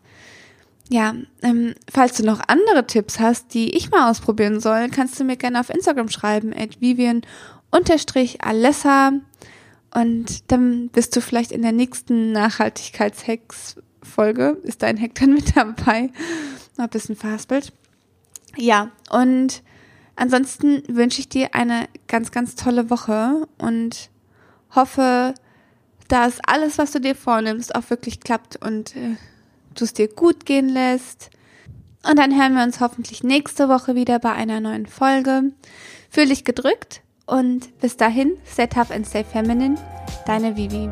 Ja, 0.89 1.15
ähm, 1.43 1.75
falls 1.93 2.17
du 2.17 2.25
noch 2.25 2.41
andere 2.47 2.87
Tipps 2.87 3.19
hast, 3.21 3.53
die 3.55 3.77
ich 3.77 3.91
mal 3.91 4.11
ausprobieren 4.11 4.61
soll, 4.61 4.89
kannst 4.89 5.19
du 5.21 5.25
mir 5.25 5.37
gerne 5.37 5.61
auf 5.61 5.69
Instagram 5.69 6.09
schreiben, 6.09 6.53
at 6.53 6.81
vivian-alessa. 6.81 9.13
Und 9.95 10.51
dann 10.53 10.89
bist 10.89 11.17
du 11.17 11.21
vielleicht 11.21 11.53
in 11.53 11.63
der 11.63 11.73
nächsten 11.73 12.33
Nachhaltigkeitshacks-Folge, 12.33 14.59
ist 14.63 14.83
dein 14.83 15.01
Hack 15.01 15.15
dann 15.17 15.35
mit 15.35 15.57
dabei. 15.57 16.11
Noch 16.77 16.85
ein 16.85 16.91
bisschen 16.91 17.17
verhaspelt. 17.17 17.73
Ja, 18.57 18.91
und 19.11 19.63
ansonsten 20.17 20.83
wünsche 20.89 21.21
ich 21.21 21.29
dir 21.29 21.55
eine 21.55 21.89
ganz, 22.07 22.31
ganz 22.31 22.55
tolle 22.55 22.91
Woche 22.91 23.47
und 23.59 24.11
hoffe, 24.75 25.35
dass 26.09 26.39
alles, 26.45 26.79
was 26.79 26.93
du 26.93 27.01
dir 27.01 27.15
vornimmst, 27.15 27.75
auch 27.75 27.91
wirklich 27.91 28.21
klappt 28.21 28.57
und 28.65 28.97
äh, 28.97 29.17
du 29.75 29.85
es 29.85 29.93
dir 29.93 30.09
gut 30.09 30.47
gehen 30.47 30.69
lässt. 30.69 31.31
Und 32.09 32.19
dann 32.19 32.37
hören 32.37 32.55
wir 32.55 32.63
uns 32.63 32.81
hoffentlich 32.81 33.23
nächste 33.23 33.69
Woche 33.69 33.95
wieder 33.95 34.19
bei 34.19 34.33
einer 34.33 34.61
neuen 34.61 34.87
Folge. 34.87 35.53
Fühl 36.11 36.27
dich 36.27 36.45
gedrückt 36.45 37.03
und 37.31 37.79
bis 37.81 37.97
dahin, 37.97 38.37
stay 38.45 38.67
tough 38.67 38.91
and 38.91 39.07
stay 39.07 39.25
feminine, 39.25 39.77
deine 40.27 40.57
Vivi. 40.57 40.91